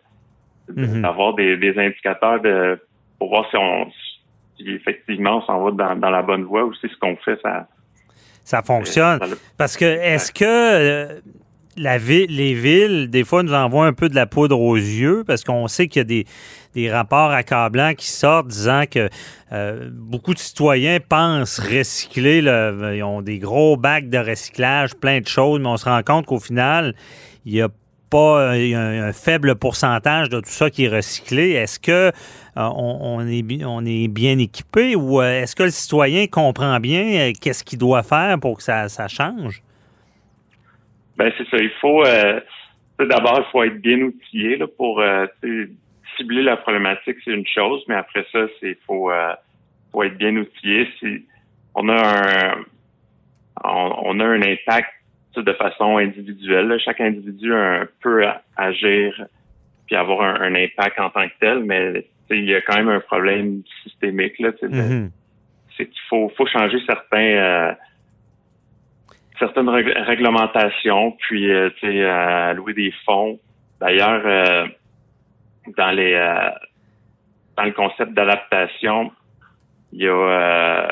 [0.68, 1.02] mhm.
[1.02, 2.80] d'avoir des, des, indicateurs de
[3.18, 3.90] pour voir si on
[4.56, 7.38] si effectivement on s'en va dans, dans, la bonne voie ou si ce qu'on fait,
[7.42, 7.68] ça
[8.44, 9.20] ça fonctionne.
[9.58, 11.20] Parce que est-ce que
[11.76, 15.44] la les villes, des fois, nous envoient un peu de la poudre aux yeux parce
[15.44, 16.24] qu'on sait qu'il y a
[16.74, 19.08] des, rapports accablants qui sortent disant que
[19.52, 25.28] euh, beaucoup de citoyens pensent recycler, ils ont des gros bacs de recyclage, plein de
[25.28, 26.94] choses, mais on se rend compte qu'au final,
[27.44, 27.68] il y a
[28.10, 31.52] pas un, faible pourcentage de tout ça qui est recyclé.
[31.52, 32.12] Est-ce que
[32.58, 38.02] euh, est, bien équipé ou euh, est-ce que le citoyen comprend bien qu'est-ce qu'il doit
[38.02, 39.62] faire pour que ça change?
[41.16, 41.56] Ben c'est ça.
[41.58, 42.02] Il faut
[42.98, 45.02] d'abord il faut être bien outillé là, pour
[46.16, 49.34] cibler la problématique, c'est une chose, mais après ça, c'est faut, euh,
[49.90, 50.88] faut être bien outillé.
[50.98, 51.24] Si
[51.74, 52.64] on a un
[53.64, 54.88] on, a un impact
[55.36, 56.78] de façon individuelle.
[56.84, 57.52] Chaque individu
[58.00, 58.24] peut
[58.56, 59.24] agir
[59.86, 63.00] puis avoir un, impact en tant que tel, mais il y a quand même un
[63.00, 64.38] problème systémique.
[64.40, 65.10] Là, mm-hmm.
[65.76, 67.72] C'est qu'il faut, faut changer certains euh,
[69.42, 71.70] certaines réglementations, puis euh,
[72.50, 73.40] allouer des fonds.
[73.80, 74.66] D'ailleurs, euh,
[75.76, 76.50] dans les euh,
[77.56, 79.10] dans le concept d'adaptation,
[79.92, 80.88] il y a euh,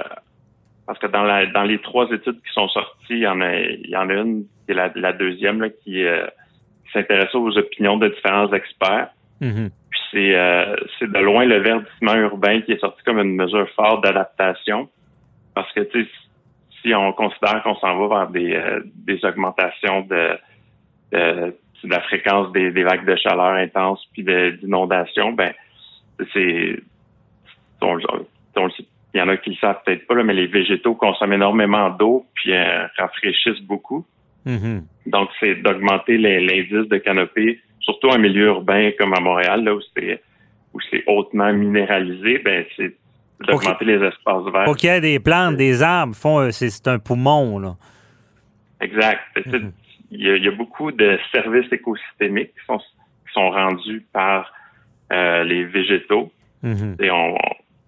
[0.87, 3.55] parce que dans la dans les trois études qui sont sorties, il y en a
[3.55, 6.27] il y en a une qui est la, la deuxième là, qui, euh,
[6.93, 9.11] s'intéresse aux opinions de différents experts.
[9.41, 9.71] Mm-hmm.
[9.91, 14.03] Puis c'est c'est de loin le verdissement urbain qui est sorti comme une mesure forte
[14.03, 14.89] d'adaptation
[15.55, 16.11] parce que tu sais
[16.83, 18.61] si on considère qu'on s'en va vers des
[18.95, 20.39] des augmentations de,
[21.13, 25.53] de de la fréquence des, vagues de chaleur intenses puis d'inondations, ben
[26.33, 26.83] c'est
[27.83, 32.27] il y en a qui le savent peut-être pas, mais les végétaux consomment énormément d'eau
[32.35, 34.07] puis euh, rafraîchissent beaucoup.
[34.47, 34.83] Mm-hmm.
[35.07, 39.81] Donc, c'est d'augmenter l'indice de canopée, surtout en milieu urbain comme à Montréal, là où
[39.97, 40.23] c'est
[40.73, 42.95] où c'est hautement minéralisé, ben c'est
[43.41, 44.75] d'augmenter les espaces verts.
[44.77, 47.77] Qu'il y ait des plantes, des arbres, font euh, c'est un poumon là.
[48.81, 49.21] Exact.
[49.37, 49.73] Mm-hmm
[50.11, 54.53] il y, a, beaucoup de services écosystémiques qui sont, qui sont rendus par
[55.13, 56.33] euh, les végétaux.
[56.65, 57.03] Mm-hmm.
[57.03, 57.37] Et on,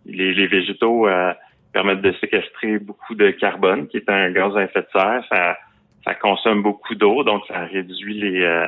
[0.07, 1.33] les, les végétaux euh,
[1.73, 5.25] permettent de séquestrer beaucoup de carbone, qui est un gaz à effet de serre.
[5.31, 5.59] Ça,
[6.05, 8.67] ça consomme beaucoup d'eau, donc ça réduit les, euh,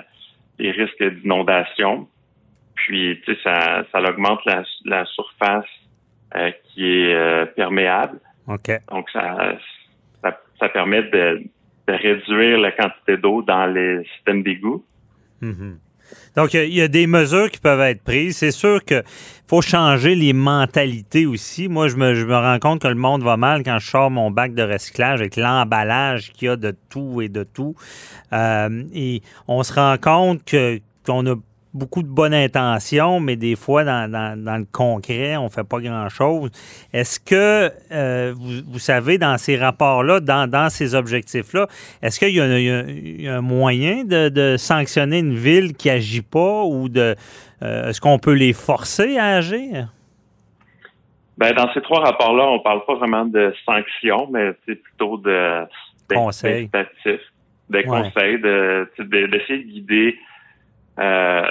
[0.59, 2.09] les risques d'inondation.
[2.75, 5.65] Puis, tu sais, ça, ça augmente la, la surface
[6.65, 8.19] qui est perméable.
[8.47, 9.57] Donc, ça,
[10.23, 11.43] ça, ça permet de,
[11.89, 14.85] de réduire la quantité d'eau dans les systèmes d'égout.
[15.41, 15.79] Mhm.
[16.37, 18.39] Donc, il y, a des mesures qui peuvent être prises.
[18.39, 19.03] C'est sûr qu'il
[19.47, 21.69] faut changer les mentalités aussi.
[21.69, 24.11] Moi, je me, je me, rends compte que le monde va mal quand je sors
[24.11, 27.75] mon bac de recyclage avec l'emballage qu'il y a de tout et de tout.
[28.33, 31.37] Euh, et on se rend compte que qu'on a
[31.75, 36.51] beaucoup de bonnes intentions, mais des fois, dans, le concret, on ne fait pas grand-chose.
[36.93, 41.67] Est-ce que, euh, vous, savez, dans ces rapports-là, dans, ces objectifs-là,
[42.01, 47.17] est-ce qu'il y, a un moyen de, sanctionner une ville qui n'agit pas ou de
[47.63, 49.89] euh, est-ce qu'on peut les forcer à agir?
[51.37, 55.17] Ben, dans ces trois rapports-là, on ne parle pas vraiment de sanctions, mais c'est plutôt
[55.19, 55.67] de
[56.13, 56.71] conseils.
[57.71, 60.19] Des conseils, d'essayer de, guider
[60.99, 61.51] euh,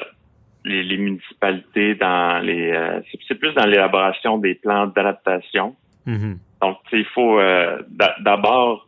[0.66, 5.76] les, municipalités dans les euh, c'est plus dans l'élaboration des plans d'adaptation.
[6.08, 6.38] Mm-hmm.
[6.62, 7.82] Donc il faut euh,
[8.20, 8.88] d'abord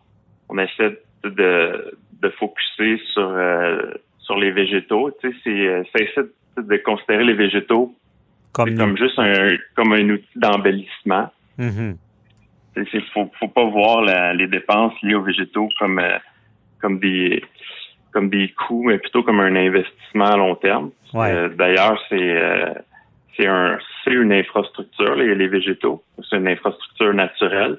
[0.50, 5.12] on essaie de de focuser sur euh, sur les végétaux.
[5.22, 7.96] Tu sais, c'est essaie de considérer les végétaux
[8.54, 11.30] comme, comme juste un comme un outil d'embellissement.
[11.60, 11.96] Mm-hmm.
[12.78, 14.02] Il faut faut pas voir
[14.34, 16.02] les dépenses liées aux végétaux comme
[16.80, 17.44] comme des
[18.16, 20.92] comme des coûts, mais plutôt comme un investissement à long terme.
[21.16, 22.74] Euh, d'ailleurs, c'est euh,
[23.36, 27.78] c'est un c'est une infrastructure les, les végétaux, c'est une infrastructure naturelle.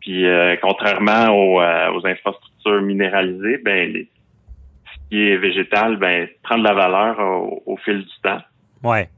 [0.00, 6.64] Puis euh, contrairement aux, aux, infrastructures minéralisées, ben ce qui est végétal, ben prend de
[6.64, 7.20] la valeur
[7.64, 8.42] au, fil du temps.
[8.82, 9.08] Ouais.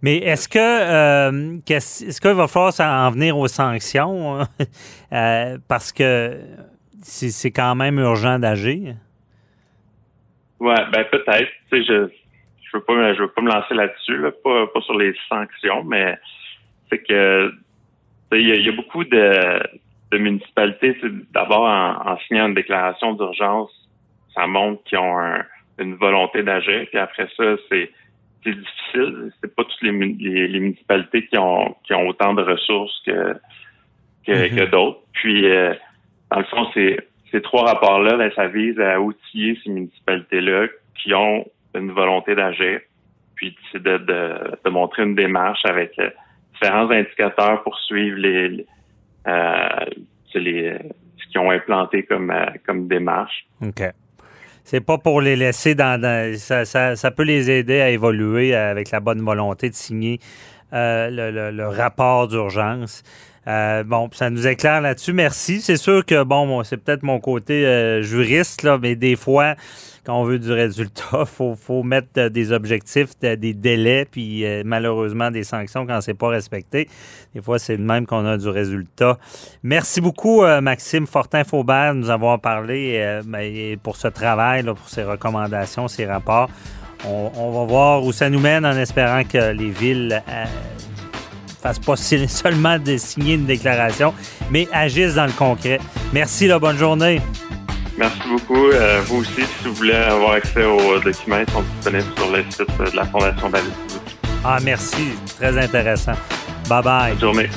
[0.00, 4.46] Mais est-ce que est-ce qu'il va falloir en venir aux sanctions?
[5.10, 6.38] Parce que
[7.02, 8.94] c'est quand même urgent d'agir?
[10.60, 11.50] Ouais, ben peut-être.
[11.70, 12.08] Tu sais, je
[12.70, 15.84] je veux pas, je veux pas me lancer là-dessus, là, pas, pas sur les sanctions,
[15.84, 16.18] mais
[16.90, 17.52] c'est que
[18.32, 19.62] il y, a beaucoup de,
[20.10, 20.94] de municipalités,
[21.32, 23.70] d'abord en, en, signant une déclaration d'urgence,
[24.34, 25.18] ça montre qu'ils ont
[25.78, 27.90] une volonté d'agir, puis après ça, c'est
[28.44, 29.32] c'est difficile.
[29.40, 33.34] C'est pas toutes les, les, municipalités qui ont qui ont autant de ressources que
[34.26, 34.70] que, mm-hmm.
[34.70, 35.00] d'autres.
[35.12, 35.74] Puis euh,
[36.30, 41.14] dans le fond, c'est ces trois rapports-là, ben, ça vise à outiller ces municipalités-là qui
[41.14, 42.80] ont une volonté d'agir,
[43.34, 46.10] puis c'est de, de, montrer une démarche avec euh,
[46.54, 48.66] différents indicateurs pour suivre les,
[49.26, 49.68] euh,
[50.34, 50.78] les
[51.18, 53.46] ce qu'ils ont implanté comme, euh, comme démarche.
[53.62, 53.82] OK.
[54.64, 56.00] C'est pas pour les laisser dans.
[56.36, 60.18] ça, ça, ça, peut les aider à évoluer avec la bonne volonté de signer
[60.72, 63.02] le, le, rapport d'urgence.
[63.48, 65.14] Euh, bon, ça nous éclaire là-dessus.
[65.14, 65.62] Merci.
[65.62, 69.54] C'est sûr que, bon, c'est peut-être mon côté euh, juriste, là, mais des fois,
[70.04, 74.44] quand on veut du résultat, il faut, faut, mettre euh, des objectifs, des délais, puis
[74.64, 76.88] malheureusement des sanctions quand c'est pas respecté.
[77.34, 79.16] Des fois, c'est de même qu'on a du résultat.
[79.62, 85.88] Merci beaucoup, Maxime Fortin-Faubert, de nous avoir parlé ben, pour ce travail, pour ces recommandations,
[85.88, 86.50] ces rapports.
[87.06, 90.20] On, on, va voir où ça nous mène en espérant que les villes
[91.62, 91.96] fassent pas
[92.28, 94.14] seulement de signer une déclaration,
[94.50, 95.80] mais agissent dans le concret.
[96.12, 97.20] Merci, la bonne journée.
[97.96, 98.68] Merci beaucoup.
[98.68, 102.44] Euh, vous aussi, si vous voulez avoir accès aux documents, ils sont disponibles sur le
[102.48, 103.72] site de la Fondation David.
[104.44, 105.08] Ah, merci.
[105.36, 106.12] Très intéressant.
[106.68, 107.10] Bye bye.
[107.12, 107.48] Bonne journée.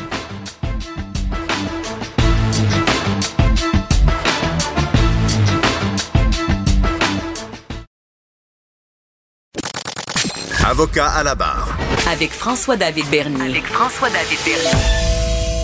[10.81, 11.77] Avocat à la barre.
[12.11, 13.51] Avec François-David Bernier.
[13.51, 14.79] Avec François-David Bernier.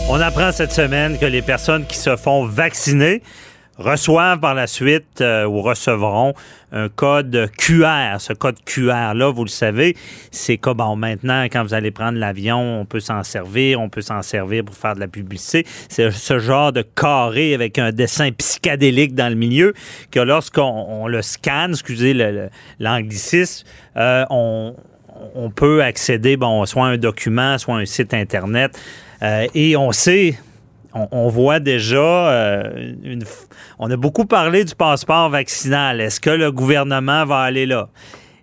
[0.10, 3.24] On apprend cette semaine que les personnes qui se font vacciner
[3.80, 6.36] reçoivent par la suite euh, ou recevront
[6.72, 8.20] un code QR.
[8.20, 9.98] Ce code QR-là, vous le savez,
[10.30, 14.02] c'est comme bon, maintenant, quand vous allez prendre l'avion, on peut s'en servir, on peut
[14.02, 15.66] s'en servir pour faire de la publicité.
[15.90, 19.74] C'est ce genre de carré avec un dessin psychédélique dans le milieu
[20.12, 22.14] que lorsqu'on le scanne, excusez
[22.80, 23.66] l'anglicisme,
[23.96, 24.76] euh, on,
[25.36, 28.80] on peut accéder, bon, soit à un document, soit à un site Internet.
[29.22, 30.38] Euh, et on sait,
[30.94, 33.24] on, voit déjà, euh, une,
[33.80, 36.02] on a beaucoup parlé du passeport vaccinal.
[36.02, 37.90] Est-ce que le gouvernement va aller là?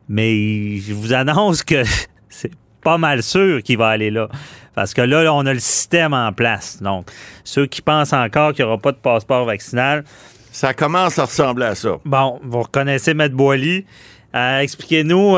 [0.09, 1.83] Mais je vous annonce que
[2.29, 2.53] c'est
[2.83, 4.29] pas mal sûr qu'il va aller là.
[4.75, 6.83] Parce que là, on a le système en place.
[6.83, 7.09] Donc,
[7.45, 10.05] ceux qui pensent encore qu'il n'y aura pas de passeport vaccinal.
[10.51, 11.99] Ça commence à ressembler à ça.
[12.05, 13.87] Bon, vous reconnaissez Maître Boily.
[14.35, 15.37] Euh, expliquez-nous.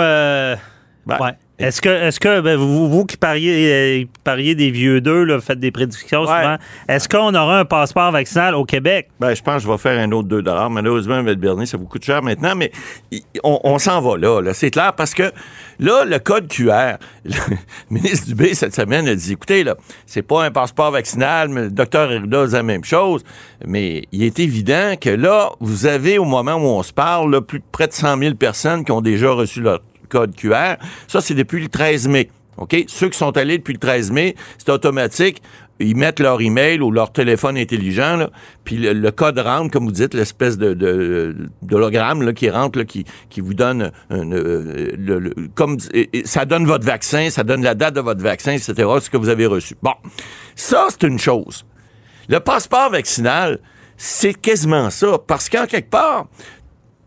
[1.07, 5.25] Ben, est-ce que, est-ce que ben, vous, vous, qui pariez, euh, pariez des vieux deux,
[5.25, 9.09] là, faites des prédictions souvent, est-ce qu'on aura un passeport vaccinal au Québec?
[9.21, 11.87] Ben, je pense que je vais faire un autre 2 Malheureusement, avec Bernier, ça vous
[11.87, 12.73] coûte cher maintenant, mais
[13.43, 14.53] on, s'en va là, là.
[14.53, 15.33] C'est clair parce que
[15.79, 17.35] là, le code QR, le
[17.89, 21.71] ministre Dubé, cette semaine, a dit écoutez, là, c'est pas un passeport vaccinal, mais le
[21.71, 23.25] docteur dit la même chose,
[23.65, 27.61] mais il est évident que là, vous avez, au moment où on se parle, plus
[27.61, 30.77] de près de 100 000 personnes qui ont déjà reçu leur code QR.
[31.09, 32.31] Ça, c'est depuis le 13 mai.
[32.59, 32.85] OK?
[32.89, 35.43] Ceux qui sont allés depuis le 13 mai, c'est automatique.
[35.79, 38.29] Ils mettent leur email ou leur téléphone intelligent,
[38.65, 43.05] puis le, code rentre, comme vous dites, l'espèce de, de, d'hologramme qui rentre, qui,
[43.37, 45.31] vous donne euh,
[46.25, 48.75] ça donne votre vaccin, ça donne la date de votre vaccin, etc.
[49.03, 49.77] Ce que vous avez reçu.
[49.83, 49.93] Bon,
[50.55, 51.67] ça c'est une chose.
[52.31, 53.59] Le passeport vaccinal,
[53.99, 56.27] c'est quasiment ça, parce qu'en quelque part,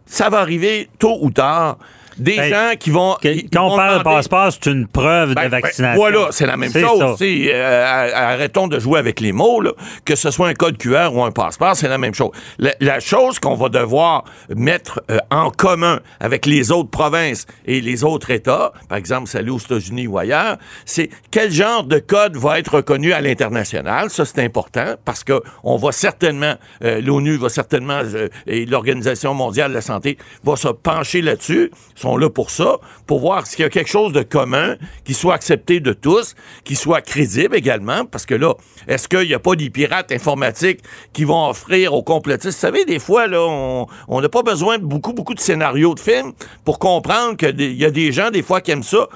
[0.05, 1.79] ça va arriver tôt ou tard
[2.17, 3.15] des ben, gens qui vont.
[3.53, 6.01] quand on parle de passeport, c'est une preuve de ben, ben, vaccination.
[6.01, 7.17] voilà, c'est la même chose.
[7.21, 9.61] Euh, arrêtons de jouer avec les mots.
[9.61, 9.71] Là.
[10.05, 12.31] Que ce soit un code QR ou un passeport, c'est la même chose.
[12.59, 18.03] La, chose qu'on va devoir mettre euh, en commun avec les autres provinces et les
[18.03, 22.59] autres États, par exemple, celle aux États-Unis ou ailleurs, c'est quel genre de code va
[22.59, 24.09] être reconnu à l'international?
[24.09, 28.01] Ça, c'est important parce que on va certainement, euh, l'ONU va certainement,
[28.47, 31.71] et l'Organisation mondiale de la santé va se pencher là-dessus
[32.17, 35.79] là pour ça, pour voir s'il y a quelque chose de commun qui soit accepté
[35.79, 38.53] de tous, qui soit crédible également, parce que là,
[38.87, 40.81] est-ce qu'il n'y a pas des pirates informatiques
[41.13, 42.55] qui vont offrir aux complotistes?
[42.55, 43.41] Vous savez, des fois, là,
[44.07, 46.33] on n'a pas besoin de beaucoup, beaucoup de scénarios de films
[46.65, 49.07] pour comprendre qu'il y a des gens, des fois, qui aiment ça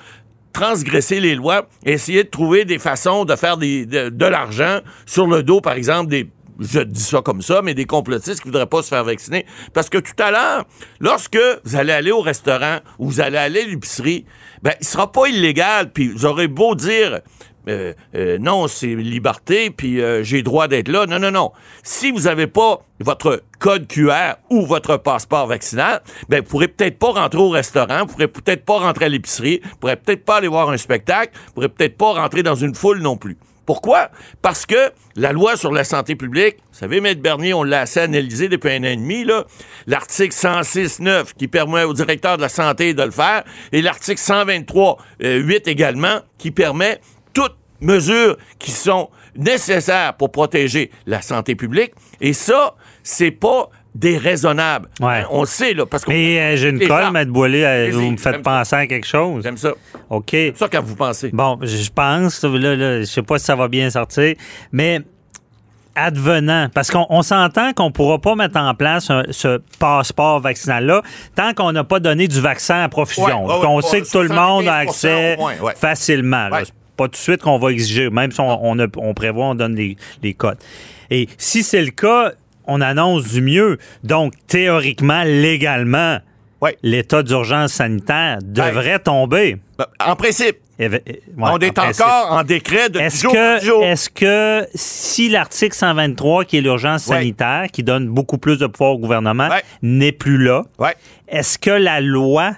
[0.54, 5.62] transgresser les lois, essayer de trouver des façons de faire de l'argent sur le dos,
[5.62, 6.30] par exemple, des
[6.60, 9.46] je dis ça comme ça, mais des complotistes qui voudraient pas se faire vacciner.
[9.74, 10.66] Parce que tout à l'heure,
[11.00, 14.26] lorsque vous allez aller au restaurant ou vous allez aller à l'épicerie,
[14.62, 17.22] ben, il sera pas illégal, puis vous aurez beau dire
[17.70, 21.06] euh, euh, non, c'est liberté, puis euh, j'ai droit d'être là.
[21.06, 21.52] Non, non, non.
[21.82, 27.00] Si vous n'avez pas votre code QR ou votre passeport vaccinal, ben, vous pourrez peut-être
[27.00, 30.38] pas rentrer au restaurant, vous pourrez peut-être pas rentrer à l'épicerie, vous pourrez peut-être pas
[30.38, 33.38] aller voir un spectacle, vous pourrez peut-être pas rentrer dans une foule non plus.
[33.66, 34.10] Pourquoi?
[34.42, 38.02] Parce que la loi sur la santé publique, vous savez, Maître Bernier, on l'a assez
[38.02, 39.26] analysé depuis un an et demi,
[39.88, 45.70] l'article 106.9 qui permet au directeur de la santé de le faire, et l'article 123.8
[45.70, 47.00] également qui permet
[47.34, 51.94] toutes mesures qui sont nécessaires pour protéger la santé publique.
[52.22, 54.90] Et ça, c'est pas déraisonnable.
[55.00, 55.24] Ouais.
[55.30, 56.10] On le sait, là, parce que...
[56.12, 58.40] Mais euh, j'ai une colle, Maître Boilé, euh, vous me faites ça.
[58.42, 59.44] penser à quelque chose.
[59.44, 59.74] J'aime ça.
[60.10, 60.30] OK.
[60.32, 61.30] C'est ça quand vous pensez.
[61.32, 64.36] Bon, je pense, là, là, je sais pas si ça va bien sortir,
[64.72, 65.02] mais
[65.96, 71.04] advenant, parce qu'on on s'entend qu'on pourra pas mettre en place un- ce passeport vaccinal-là
[71.36, 73.46] tant qu'on n'a pas donné du vaccin à profusion.
[73.46, 76.50] Ouais, ouais, on sait que tout le monde a 75% accès moins, facilement.
[76.50, 76.64] là.
[76.98, 79.56] Pas tout de suite qu'on va exiger, même si on, on a- on prévoit, on
[79.56, 80.58] donne les, les codes.
[81.12, 82.32] Et si c'est le cas,
[82.68, 83.78] on annonce du mieux.
[84.04, 86.20] Donc, théoriquement, légalement,
[86.62, 86.78] Ouais.
[86.82, 89.58] l'état d'urgence sanitaire devrait tomber.
[89.78, 93.28] Ben, En principe, Eh ben, eh, ouais, on est en encore en décret de Est-ce
[93.28, 98.66] que, est-ce que si l'article 123, qui est l'urgence sanitaire, qui donne beaucoup plus de
[98.68, 99.50] pouvoir au gouvernement,
[99.82, 100.64] n'est plus là,
[101.28, 102.54] est-ce que la loi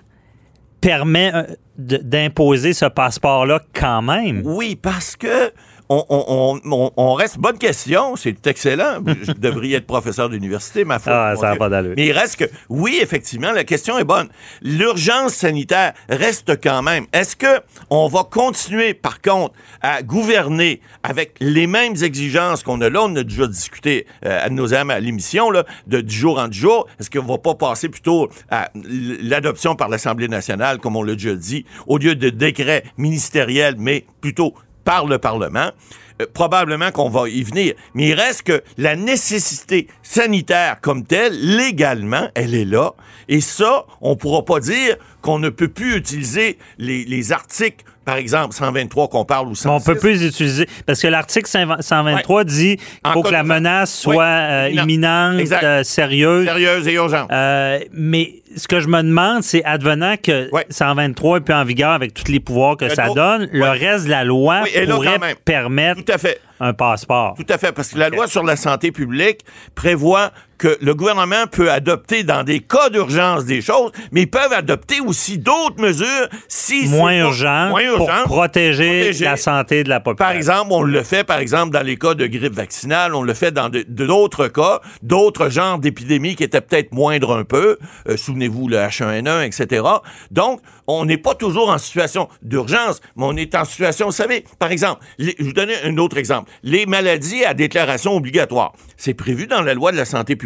[0.82, 1.44] permet euh,
[1.78, 4.44] d'imposer ce passeport-là quand même?
[4.46, 5.52] Oui, parce que
[5.90, 7.38] on, on- on- on- on reste.
[7.38, 9.00] Bonne question, c'est excellent.
[9.24, 11.14] Je devrais être professeur d'université, ma foi.
[11.14, 11.94] Ah, ça n'a pas d'allure.
[11.96, 14.28] Mais il reste que, oui, effectivement, la question est bonne.
[14.62, 17.06] L'urgence sanitaire reste quand même.
[17.14, 22.90] Est-ce que on va continuer, par contre, à gouverner avec les mêmes exigences qu'on a
[22.90, 23.04] là?
[23.04, 26.52] On a déjà discuté euh, à nos âmes à l'émission, là, de du jour en
[26.52, 26.88] jour.
[27.00, 28.70] Est-ce qu'on va pas passer plutôt à
[29.22, 34.06] l'adoption par l'Assemblée nationale, comme on l'a déjà dit, au lieu de décrets ministériels, mais
[34.22, 34.54] plutôt
[34.86, 35.72] par le Parlement?
[36.22, 37.74] Euh, probablement qu'on va y venir.
[37.94, 42.94] Mais il reste que la nécessité sanitaire comme telle, légalement, elle est là.
[43.28, 48.16] Et ça, on pourra pas dire qu'on ne peut plus utiliser les, les articles, par
[48.18, 49.68] exemple, 123 qu'on parle ou Mais 106.
[49.68, 50.70] on peut plus les utiliser.
[50.86, 55.34] Parce que l'article 123 dit qu'il faut que la menace soit euh, Imminente.
[55.34, 56.46] imminente, euh, sérieuse.
[56.46, 57.30] Sérieuse et urgente.
[57.32, 60.66] Euh, mais ce que je me demande, c'est advenant que Ouais.
[60.70, 64.06] 123 est plus en vigueur avec tous les pouvoirs que Le ça donne, le reste
[64.06, 66.40] de la loi Oui, pourrait permettre Tout à fait.
[66.60, 67.36] un passeport.
[67.38, 69.42] Tout à fait, parce que la loi sur la santé publique
[69.76, 74.54] prévoit que le gouvernement peut adopter dans des cas d'urgence des choses, mais ils peuvent
[74.54, 78.24] adopter aussi d'autres mesures si Moins urgent moins pour urgent.
[78.26, 79.26] protéger, protéger.
[79.26, 80.26] la santé de la population.
[80.26, 83.34] Par exemple, on le fait, par exemple, dans les cas de grippe vaccinale, on le
[83.34, 87.78] fait dans d'autres cas, d'autres genres d'épidémies qui étaient peut-être moindres un peu.
[88.08, 89.84] Euh, Souvenez-vous, le H1N1, etc.
[90.32, 94.46] Donc, on n'est pas toujours en situation d'urgence, mais on est en situation, vous savez,
[94.60, 96.52] par exemple, les- je vous donne un autre exemple.
[96.64, 98.74] Les maladies à déclaration obligatoire.
[98.98, 100.45] C'est prévu dans la loi de la santé publique.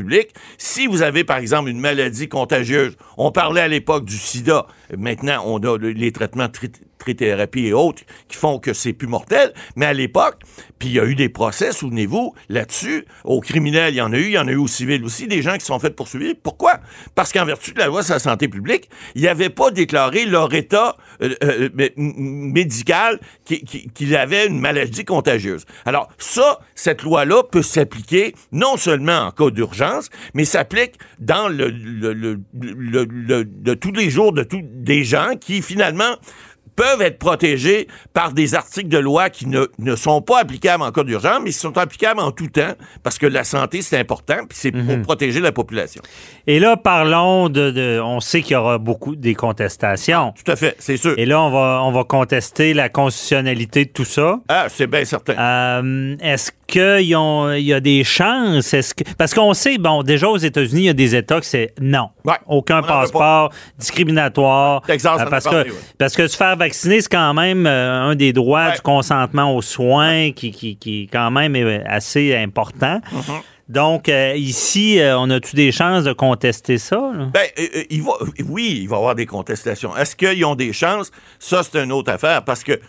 [0.57, 5.43] Si vous avez, par exemple, une maladie contagieuse, on parlait à l'époque du sida, maintenant,
[5.45, 6.49] on a le- les traitements
[6.99, 9.53] trithérapie et autres qui font que c'est plus mortel.
[9.75, 10.35] Mais à l'époque,
[10.77, 13.05] puis il y a eu des procès, souvenez-vous, là-dessus.
[13.23, 15.27] Aux criminels, il y en a eu, il y en a eu aux civils aussi,
[15.27, 16.35] des gens qui sont fait poursuivre.
[16.43, 16.79] Pourquoi?
[17.15, 20.53] Parce qu'en vertu de la loi sur la santé publique, ils n'avaient pas déclaré leur
[20.53, 21.91] état euh, euh, m-
[22.53, 25.65] médical qui- qui- qu'il avait une maladie contagieuse.
[25.85, 31.69] Alors ça, cette loi-là peut s'appliquer non seulement en cas d'urgence, mais s'applique dans le,
[31.69, 36.15] le- le- le- le- de tous les jours de tous des gens qui finalement
[36.79, 40.91] peuvent être protégés par des articles de loi qui ne, ne sont pas applicables en
[40.93, 42.73] cas d'urgence, mais qui sont applicables en tout temps,
[43.03, 46.01] parce que la santé, c'est important, puis c'est pour protéger la population.
[46.47, 50.33] Et là, parlons de, de- On sait qu'il y aura beaucoup des contestations.
[50.43, 51.15] Tout à fait, c'est sûr.
[51.17, 54.39] Et là, on va, on va contester la constitutionnalité de tout ça.
[54.47, 55.33] Ah, c'est bien certain.
[55.37, 58.73] Euh, Est-ce qu'il y, a des chances?
[58.73, 61.45] Est-ce que, parce qu'on sait, bon, déjà aux États-Unis, il y a des États que
[61.45, 62.09] c'est non.
[62.23, 62.35] Ouais.
[62.47, 64.81] Aucun On passeport discriminatoire.
[64.83, 65.79] Texas a parce, parlé, que, ouais.
[65.97, 68.75] parce que se faire vacciner, c'est quand même euh, un des droits Ouais.
[68.75, 72.99] du consentement aux soins qui, qui, qui, quand même, est assez important.
[73.13, 73.41] Mm-hmm.
[73.69, 76.97] Donc, euh, ici, euh, on a-tu des chances de contester ça?
[77.13, 77.25] là?
[77.31, 78.13] Ben, euh, euh, il va,
[78.47, 79.95] oui, il va y avoir des contestations.
[79.95, 81.11] Est-ce qu'ils ont des chances?
[81.37, 82.79] Ça, c'est une autre affaire, parce que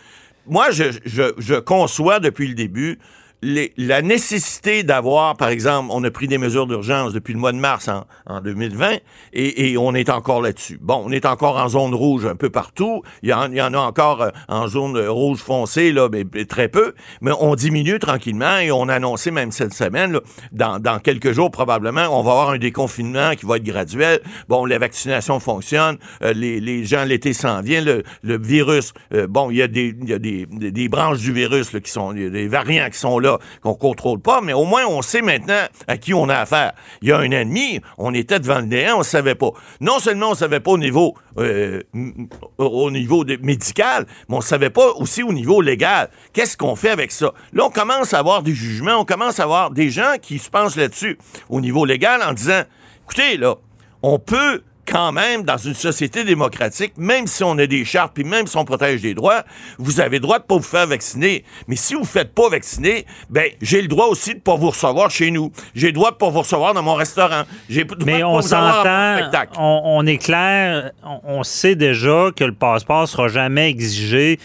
[0.47, 2.99] moi, je, je, je conçois depuis le début
[3.43, 7.53] les- la nécessité d'avoir, par exemple, on a pris des mesures d'urgence depuis le mois
[7.53, 8.99] de mars en, en 2020
[9.33, 10.79] et, et on est encore là-dessus.
[10.81, 13.03] Bon, on est encore en zone rouge un peu partout.
[13.23, 16.25] Il y en, il y en a encore euh, en zone rouge foncée, là, mais,
[16.35, 16.95] mais très peu.
[17.21, 20.21] Mais on diminue tranquillement et on a annoncé même cette semaine, là,
[20.53, 24.21] dans, dans quelques jours probablement, on va avoir un déconfinement qui va être graduel.
[24.49, 29.27] Bon, la vaccination fonctionne, euh, les, les gens, l'été s'en vient, le, le virus, euh,
[29.27, 31.91] bon, il y a des, il y a des, des branches du virus là, qui
[31.91, 33.30] sont, il y a des variants qui sont là,
[33.63, 36.73] qu'on contrôle pas, mais au moins on sait maintenant à qui on a affaire.
[37.03, 39.51] Il y a un ennemi, on était devant le néant, on savait pas.
[39.81, 41.83] Non seulement on savait pas au niveau, euh,
[42.59, 46.11] au niveau médical, mais on savait pas aussi au niveau légal.
[46.33, 47.33] Qu'est-ce qu'on fait avec ça?
[47.53, 50.51] Là, on commence à avoir des jugements, on commence à avoir des gens qui se
[50.51, 51.19] pensent là-dessus
[51.49, 52.63] au niveau légal en disant,
[53.05, 53.57] écoutez, là,
[54.03, 58.25] on peut quand même, dans une société démocratique, même si on a des chartes, puis
[58.25, 59.45] même si on protège des droits,
[59.79, 61.45] vous avez le droit de pas vous faire vacciner.
[61.69, 64.71] Mais si vous ne faites pas vacciner, ben j'ai le droit aussi de pas vous
[64.71, 65.53] recevoir chez nous.
[65.75, 67.43] J'ai le droit de pas vous recevoir dans mon restaurant.
[67.69, 69.19] J'ai le droit Mais de on s'entend,
[69.57, 74.39] on est clair, on, on sait déjà que le passeport sera jamais exigé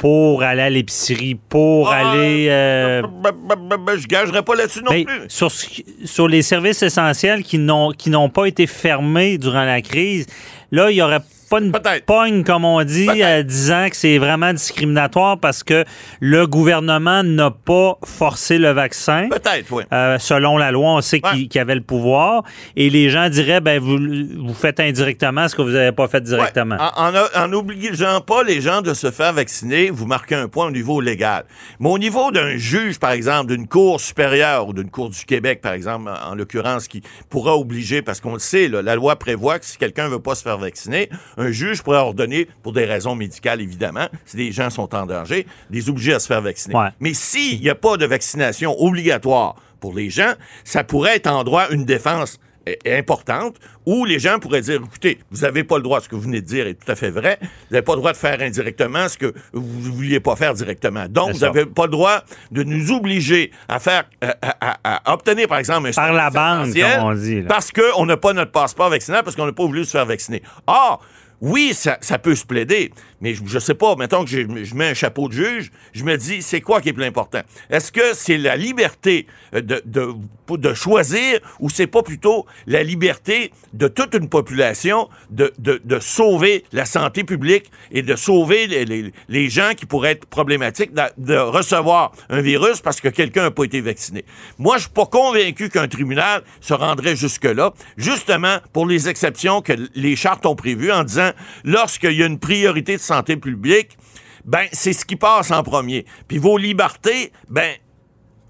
[0.00, 2.46] pour aller à l'épicerie, pour Ah, aller...
[2.48, 5.06] euh, Ben, ben, ben, je gagerai pas là-dessus non plus.
[5.28, 5.66] sur, ce
[6.06, 10.24] sur les services essentiels qui n'ont qui n'ont pas été fermés durant la crise,
[10.72, 11.20] là, il y aurait
[11.50, 11.72] pas une
[12.06, 13.22] pogne, comme on dit, Peut-être.
[13.24, 15.84] euh, disant que c'est vraiment discriminatoire parce que
[16.20, 19.28] le gouvernement n'a pas forcé le vaccin.
[19.30, 19.82] Peut-être, oui.
[19.92, 21.46] Euh, selon la loi, on sait Ouais.
[21.48, 22.44] qu'il avait le pouvoir.
[22.76, 26.20] Et les gens diraient, ben, vous, vous faites indirectement ce que vous n'avez pas fait
[26.22, 26.76] directement.
[26.76, 26.82] Ouais.
[26.96, 30.66] En, en, en obligeant pas les gens de se faire vacciner, vous marquez un point
[30.68, 31.44] au niveau légal.
[31.80, 35.60] Mais au niveau d'un juge, par exemple, d'une cour supérieure ou d'une cour du Québec,
[35.60, 39.58] par exemple, en l'occurrence, qui pourra obliger, parce qu'on le sait, là, la loi prévoit
[39.58, 41.08] que si quelqu'un veut pas se faire vacciner,
[41.40, 45.46] un juge pourrait ordonner, pour des raisons médicales évidemment, si des gens sont en danger,
[45.70, 46.74] les obliger à se faire vacciner.
[46.76, 46.88] Ouais.
[47.00, 50.34] Mais s'il n'y a pas de vaccination obligatoire pour les gens,
[50.64, 52.38] ça pourrait être en droit une défense
[52.68, 56.14] euh, importante où les gens pourraient dire écoutez, vous n'avez pas le droit, ce que
[56.14, 58.18] vous venez de dire est tout à fait vrai, vous n'avez pas le droit de
[58.18, 61.06] faire indirectement ce que vous ne vouliez pas faire directement.
[61.08, 62.20] Donc, vous n'avez pas le droit
[62.50, 66.74] de nous obliger à faire, à, à- à obtenir, par exemple, un Par la bande,
[66.74, 67.48] comme on dit, là.
[67.48, 70.42] Parce qu'on n'a pas notre passeport vaccinal, parce qu'on n'a pas voulu se faire vacciner.
[70.66, 71.02] Or,
[71.40, 74.88] oui, ça, ça peut se plaider, mais je, je sais pas, mettons que je, mets
[74.88, 77.40] un chapeau de juge, je me dis, c'est quoi qui est plus important?
[77.68, 80.14] Est-ce que c'est la liberté euh, de, de,
[80.56, 85.98] de choisir ou c'est pas plutôt la liberté de toute une population de, de, de
[86.00, 90.92] sauver la santé publique et de sauver les, les, les gens qui pourraient être problématiques
[90.92, 94.24] de, de recevoir un virus parce que quelqu'un n'a pas été vacciné?
[94.58, 99.72] Moi, je suis pas convaincu qu'un tribunal se rendrait jusque-là, justement pour les exceptions que
[99.94, 101.30] les chartes ont prévues en disant
[101.64, 103.98] lorsqu'il y a une priorité de santé publique,
[104.44, 106.06] ben c'est ce qui passe en premier.
[106.28, 107.74] Puis vos libertés, ben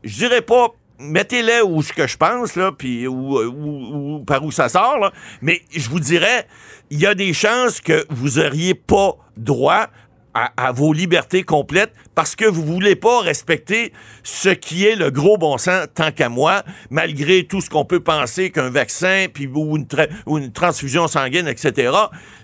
[0.05, 3.07] je dirais pas mettez-les où ce que je pense là puis
[4.27, 6.47] par où ça sort mais je vous dirais
[6.91, 9.87] il y a des chances que vous auriez pas droit
[10.35, 15.39] à, vos libertés complètes parce que vous voulez pas respecter ce qui est le gros
[15.39, 19.77] bon sens tant qu'à moi, malgré tout ce qu'on peut penser qu'un vaccin puis ou
[19.77, 21.93] une, transfusion sanguine, etc.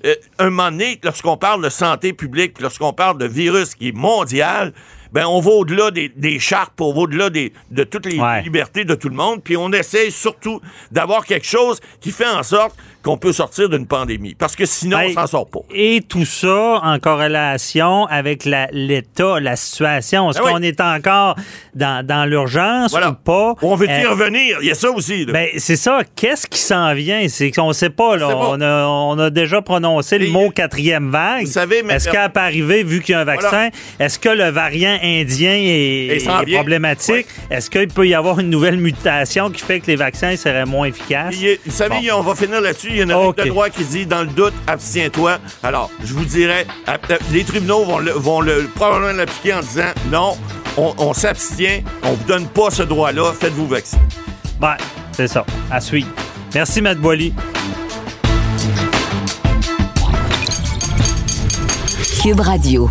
[0.04, 3.96] Euh, un moment donné, lorsqu'on parle de santé publique, lorsqu'on parle de virus qui est
[3.96, 4.72] mondial,
[5.12, 8.42] ben on va au-delà des, des chartes, on va au-delà des, de toutes les Ouais.
[8.42, 12.42] libertés de tout le monde, puis on essaye surtout d'avoir quelque chose qui fait en
[12.42, 14.34] sorte qu'on peut sortir d'une pandémie.
[14.34, 15.60] Parce que sinon, Hey, on s'en sort pas.
[15.72, 20.30] Et tout ça en corrélation avec la- l'état, la situation.
[20.30, 20.50] Est-ce oui.
[20.52, 21.36] qu'on est encore
[21.74, 23.10] dans, dans l'urgence Voilà.
[23.10, 23.54] ou pas?
[23.62, 24.58] On veut y Euh, revenir?
[24.60, 25.24] Il y a ça aussi.
[25.24, 25.32] là.
[25.32, 26.00] Ben, c'est ça.
[26.16, 27.26] Qu'est-ce qui s'en vient?
[27.28, 28.28] C'est qu'on sait pas, là.
[28.36, 31.44] On a, on a déjà prononcé le mot quatrième vague.
[31.46, 33.48] vous savez, mais- Est-ce qu'elle peut arriver vu qu'il y a un vaccin?
[33.50, 33.70] Voilà.
[34.00, 37.26] Est-ce que le variant indien est, problématique?
[37.50, 40.86] Est-ce qu'il peut y avoir une nouvelle mutation qui fait que les vaccins seraient moins
[40.88, 41.34] efficaces?
[41.38, 42.18] Il y a- vous savez, Bon.
[42.18, 42.88] on va finir là-dessus.
[42.90, 43.36] Il y a une règle Ok.
[43.44, 45.38] de droit qui dit dans le doute, abstiens-toi.
[45.62, 47.00] Alors, je vous dirais, ab-
[47.32, 50.36] les tribunaux vont le, vont le probablement l'appliquer en disant non,
[50.76, 54.02] on, on s'abstient, on vous donne pas ce droit-là, faites-vous vacciner.
[54.60, 54.76] Ben,
[55.12, 55.44] c'est ça.
[55.70, 56.08] À suivre.
[56.54, 57.32] Merci, Matt Boily.
[62.22, 62.90] Cube Radio.